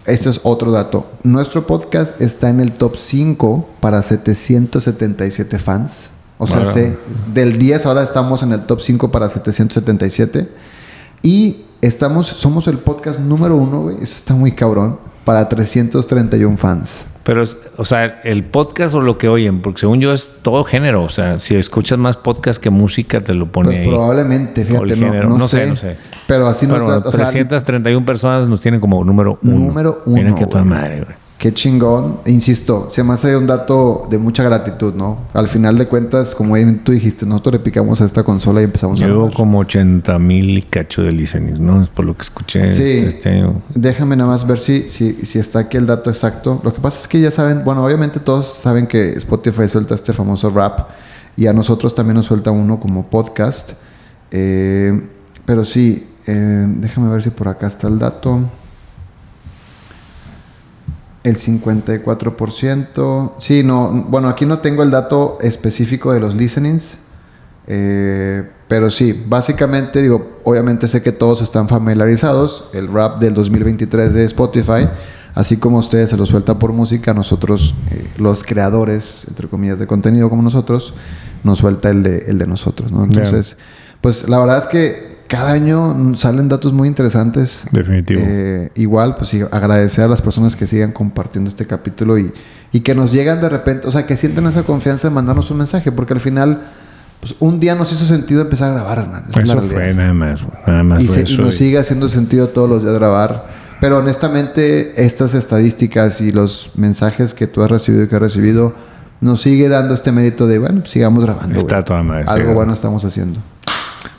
este 0.09 0.29
es 0.31 0.41
otro 0.43 0.73
dato. 0.73 1.07
Nuestro 1.23 1.67
podcast 1.67 2.21
está 2.21 2.49
en 2.51 2.61
el 2.61 2.73
top 2.73 2.97
5 2.97 3.69
para 3.81 4.03
777 4.03 5.59
fans. 5.59 6.11
O 6.39 6.47
sea, 6.47 6.65
se- 6.73 6.97
del 7.35 7.59
10 7.59 7.87
ahora 7.87 8.03
estamos 8.03 8.43
en 8.43 8.53
el 8.53 8.67
top 8.67 8.81
5 8.81 9.11
para 9.11 9.29
777. 9.29 10.49
Y 11.23 11.65
estamos, 11.81 12.27
somos 12.29 12.67
el 12.69 12.79
podcast 12.79 13.19
número 13.21 13.57
uno, 13.57 13.83
güey. 13.83 13.97
Eso 13.97 14.17
está 14.17 14.35
muy 14.35 14.53
cabrón. 14.53 14.99
Para 15.25 15.49
331 15.49 16.57
fans. 16.57 17.05
Pero, 17.29 17.45
o 17.77 17.85
sea, 17.85 18.21
el 18.25 18.43
podcast 18.43 18.95
o 18.95 19.03
lo 19.03 19.19
que 19.19 19.29
oyen, 19.29 19.61
porque 19.61 19.81
según 19.81 20.01
yo 20.01 20.15
es 20.15 20.33
todo 20.41 20.65
género. 20.65 21.05
O 21.05 21.11
sea, 21.11 21.37
si 21.39 21.57
escuchas 21.57 21.99
más 21.99 22.17
podcast 22.17 22.59
que 22.59 22.71
música, 22.71 23.21
te 23.21 23.35
lo 23.35 23.53
pone 23.53 23.69
Pues 23.69 23.79
ahí. 23.81 23.87
probablemente, 23.87 24.65
fíjate, 24.65 24.97
no, 24.97 25.07
género. 25.07 25.29
no 25.29 25.37
No 25.39 25.47
sé, 25.47 25.59
sé, 25.59 25.67
no 25.67 25.77
sé. 25.77 25.97
Pero 26.27 26.47
así 26.47 26.67
nos 26.67 26.79
Bueno, 26.81 26.91
da- 27.01 27.07
o 27.07 27.13
sea, 27.13 27.29
331 27.29 28.07
personas 28.07 28.49
nos 28.49 28.63
tienen 28.63 28.81
como 28.81 29.05
número 29.05 29.39
uno. 29.43 29.55
Número 29.59 30.03
uno, 30.07 30.17
Miren 30.17 30.35
que 30.37 30.47
toda 30.47 30.65
madre, 30.65 31.03
güey. 31.05 31.17
Qué 31.39 31.55
chingón. 31.55 32.19
Insisto, 32.27 32.89
se 32.91 33.05
me 33.05 33.15
hace 33.15 33.37
un 33.37 33.47
dato 33.47 34.09
de 34.11 34.19
mucha 34.19 34.43
gratitud, 34.43 34.93
¿no? 34.95 35.19
Al 35.35 35.47
final 35.47 35.79
de 35.79 35.87
cuentas, 35.87 36.35
como 36.35 36.57
tú 36.83 36.91
dijiste, 36.91 37.25
nosotros 37.27 37.53
le 37.53 37.59
picamos 37.61 38.01
a 38.01 38.07
esta 38.07 38.25
consola 38.25 38.61
y 38.61 38.65
empezamos 38.65 39.01
a 39.01 39.07
Llevo 39.07 39.31
como 39.33 39.61
80 39.61 40.19
mil 40.19 40.59
y 40.59 40.63
cacho 40.63 41.03
de 41.03 41.13
listenings, 41.13 41.61
¿no? 41.61 41.81
Es 41.81 41.91
por 41.91 42.05
lo 42.07 42.17
que 42.17 42.23
escuché 42.23 42.73
Sí. 42.73 42.83
este, 42.83 43.07
este 43.09 43.29
año. 43.31 43.63
Déjame 43.73 44.17
nada 44.17 44.31
más 44.31 44.45
ver 44.49 44.59
si, 44.59 44.89
si, 44.89 45.13
si 45.25 45.39
está 45.39 45.61
aquí 45.61 45.77
el 45.77 45.87
dato 45.87 46.11
exacto. 46.11 46.61
Lo 46.65 46.75
que 46.75 46.81
pasa 46.81 46.99
es 46.99 47.07
que 47.07 47.21
ya 47.21 47.31
saben, 47.31 47.63
bueno, 47.65 47.85
obviamente 47.85 48.19
todos 48.19 48.55
saben 48.61 48.89
que 48.89 49.11
Spotify 49.13 49.69
suelta 49.69 49.95
este 49.95 50.13
famoso 50.13 50.51
rap 50.51 50.89
y 51.37 51.47
a 51.47 51.53
nosotros 51.53 51.95
también 51.95 52.17
nos 52.17 52.27
suelta 52.27 52.51
uno 52.51 52.81
como 52.81 53.07
podcast. 53.07 53.75
Eh, 54.33 55.07
pero 55.45 55.65
sí, 55.65 56.05
eh, 56.27 56.65
déjame 56.69 57.09
ver 57.13 57.23
si 57.23 57.31
por 57.31 57.47
acá 57.47 57.69
está 57.69 57.87
el 57.87 58.01
dato. 58.01 58.41
El 61.29 61.37
54%. 61.37 63.33
Sí, 63.39 63.63
no, 63.63 64.07
bueno, 64.09 64.29
aquí 64.29 64.47
no 64.47 64.59
tengo 64.61 64.83
el 64.83 64.91
dato 64.91 65.39
específico 65.41 66.13
de 66.13 66.21
los 66.21 66.35
listenings. 66.35 66.99
Eh, 67.67 68.49
pero 68.67 68.91
sí, 68.91 69.25
básicamente 69.27 70.01
digo, 70.01 70.41
obviamente 70.45 70.89
sé 70.89 71.03
que 71.03 71.13
todos 71.13 71.43
están 71.43 71.69
familiarizados, 71.69 72.71
el 72.73 72.89
rap 72.93 73.19
del 73.21 73.35
2023 73.35 74.15
de 74.15 74.25
Spotify, 74.25 74.89
Así 75.39 75.57
como 75.57 75.79
ustedes 75.79 76.11
se 76.11 76.17
lo 76.17 76.27
suelta 76.27 76.59
por 76.59 76.73
música, 76.73 77.15
nosotros, 77.15 77.73
eh, 77.93 78.05
los 78.17 78.43
creadores, 78.43 79.25
entre 79.29 79.47
comillas, 79.47 79.79
de 79.79 79.87
contenido 79.87 80.29
como 80.29 80.43
nosotros, 80.43 80.95
nos 81.45 81.59
suelta 81.59 81.91
el 81.91 82.03
de, 82.03 82.25
el 82.27 82.39
de 82.39 82.49
nosotros, 82.49 82.91
¿no? 82.91 83.05
Entonces, 83.05 83.57
pues 84.01 84.29
la 84.29 84.41
verdad 84.41 84.59
es 84.59 84.65
que 84.65 85.18
cada 85.29 85.53
año 85.53 86.17
salen 86.17 86.49
datos 86.49 86.73
muy 86.73 86.89
interesantes. 86.89 87.67
Definitivo. 87.71 88.21
Eh, 88.23 88.73
igual, 88.75 89.15
pues 89.15 89.29
sí, 89.29 89.43
agradecer 89.51 90.05
a 90.05 90.09
las 90.09 90.23
personas 90.23 90.57
que 90.57 90.67
sigan 90.67 90.93
compartiendo 90.93 91.49
este 91.49 91.67
capítulo 91.67 92.19
y, 92.19 92.33
y 92.73 92.81
que 92.81 92.95
nos 92.95 93.13
llegan 93.13 93.41
de 93.41 93.49
repente, 93.49 93.87
o 93.87 93.91
sea, 93.91 94.07
que 94.07 94.17
sienten 94.17 94.47
esa 94.47 94.63
confianza 94.63 95.09
de 95.09 95.15
mandarnos 95.15 95.51
un 95.51 95.59
mensaje, 95.59 95.93
porque 95.93 96.15
al 96.15 96.21
final 96.21 96.63
pues 97.21 97.35
un 97.41 97.59
día 97.59 97.75
nos 97.75 97.93
hizo 97.93 98.05
sentido 98.05 98.43
empezar 98.43 98.71
a 98.71 98.75
grabar, 98.75 98.99
Hernán. 98.99 99.25
Esa 99.29 99.43
eso 99.43 99.61
fue 99.63 99.93
nada 99.93 100.15
más, 100.15 100.45
nada 100.67 100.83
más. 100.83 101.03
Y, 101.03 101.37
nos 101.37 101.55
sigue 101.55 101.79
haciendo 101.79 102.09
sentido 102.09 102.49
todos 102.49 102.69
los 102.69 102.83
días 102.83 102.95
grabar. 102.95 103.47
Pero 103.81 103.99
honestamente, 103.99 105.05
estas 105.05 105.35
estadísticas 105.35 106.21
y 106.21 106.33
los 106.33 106.73
mensajes 106.75 107.35
que 107.35 107.47
tú 107.47 107.63
has 107.63 107.71
recibido 107.71 108.05
y 108.05 108.09
que 108.09 108.17
has 108.17 108.23
recibido 108.23 108.75
nos 109.21 109.43
sigue 109.43 109.69
dando 109.69 109.95
este 109.95 110.13
mérito 110.13 110.47
de, 110.47 110.59
bueno, 110.59 110.85
sigamos 110.87 111.25
grabando. 111.25 111.59
Está 111.59 111.85
toda 111.85 112.03
madre. 112.03 112.25
Algo 112.29 112.55
bueno 112.55 112.73
estamos 112.73 113.05
haciendo. 113.05 113.41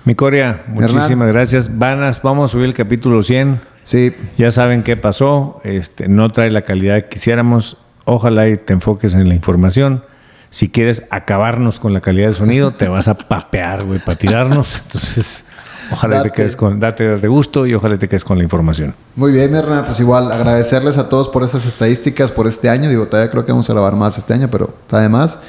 Mi 0.09 0.15
Coria, 0.15 0.63
muchísimas 0.65 1.27
gracias. 1.27 1.77
Vanas, 1.77 2.19
vamos 2.23 2.49
a 2.49 2.51
subir 2.51 2.65
el 2.65 2.73
capítulo 2.73 3.21
100. 3.21 3.61
Sí. 3.83 4.11
Ya 4.39 4.49
saben 4.49 4.81
qué 4.81 4.97
pasó. 4.97 5.61
Este, 5.63 6.07
no 6.07 6.31
trae 6.31 6.49
la 6.49 6.63
calidad 6.63 7.03
que 7.03 7.09
quisiéramos. 7.09 7.77
Ojalá 8.05 8.47
y 8.47 8.57
te 8.57 8.73
enfoques 8.73 9.13
en 9.13 9.29
la 9.29 9.35
información. 9.35 10.03
Si 10.49 10.69
quieres 10.69 11.03
acabarnos 11.11 11.79
con 11.79 11.93
la 11.93 12.01
calidad 12.01 12.29
de 12.29 12.33
sonido, 12.33 12.71
te 12.71 12.87
vas 12.87 13.07
a 13.07 13.13
papear, 13.13 13.85
güey, 13.85 13.99
para 13.99 14.17
tirarnos. 14.17 14.81
Entonces, 14.81 15.45
ojalá 15.91 16.23
te 16.23 16.31
quedes 16.31 16.55
con, 16.55 16.79
date, 16.79 17.17
de 17.17 17.27
gusto 17.27 17.67
y 17.67 17.75
ojalá 17.75 17.99
te 17.99 18.07
quedes 18.07 18.23
con 18.23 18.39
la 18.39 18.43
información. 18.43 18.95
Muy 19.15 19.31
bien, 19.31 19.51
mi 19.51 19.59
Pues 19.85 19.99
igual, 19.99 20.31
agradecerles 20.31 20.97
a 20.97 21.07
todos 21.07 21.29
por 21.29 21.43
esas 21.43 21.67
estadísticas, 21.67 22.31
por 22.31 22.47
este 22.47 22.67
año. 22.67 22.89
Digo, 22.89 23.05
todavía 23.05 23.29
creo 23.29 23.45
que 23.45 23.51
vamos 23.51 23.69
a 23.69 23.73
grabar 23.73 23.95
más 23.95 24.17
este 24.17 24.33
año, 24.33 24.47
pero 24.49 24.73
además, 24.89 25.39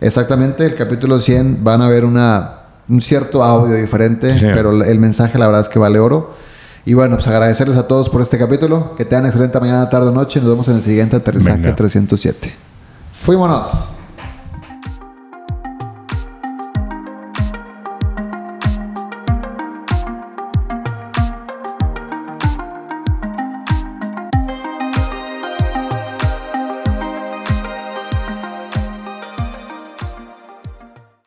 exactamente, 0.00 0.66
el 0.66 0.74
capítulo 0.74 1.20
100 1.20 1.62
van 1.62 1.82
a 1.82 1.88
ver 1.88 2.04
una, 2.04 2.57
un 2.88 3.00
cierto 3.00 3.42
audio 3.42 3.74
diferente, 3.74 4.34
pero 4.52 4.82
el 4.82 4.98
mensaje 4.98 5.38
la 5.38 5.46
verdad 5.46 5.62
es 5.62 5.68
que 5.68 5.78
vale 5.78 5.98
oro. 5.98 6.34
Y 6.84 6.94
bueno, 6.94 7.16
pues 7.16 7.26
agradecerles 7.26 7.76
a 7.76 7.86
todos 7.86 8.08
por 8.08 8.22
este 8.22 8.38
capítulo. 8.38 8.96
Que 8.96 9.04
tengan 9.04 9.26
excelente 9.26 9.60
mañana, 9.60 9.90
tarde 9.90 10.08
o 10.08 10.12
noche. 10.12 10.40
Nos 10.40 10.48
vemos 10.48 10.68
en 10.68 10.76
el 10.76 10.82
siguiente 10.82 11.16
aterrizaje 11.16 11.70
307. 11.72 12.54
Fuímonos. 13.12 13.66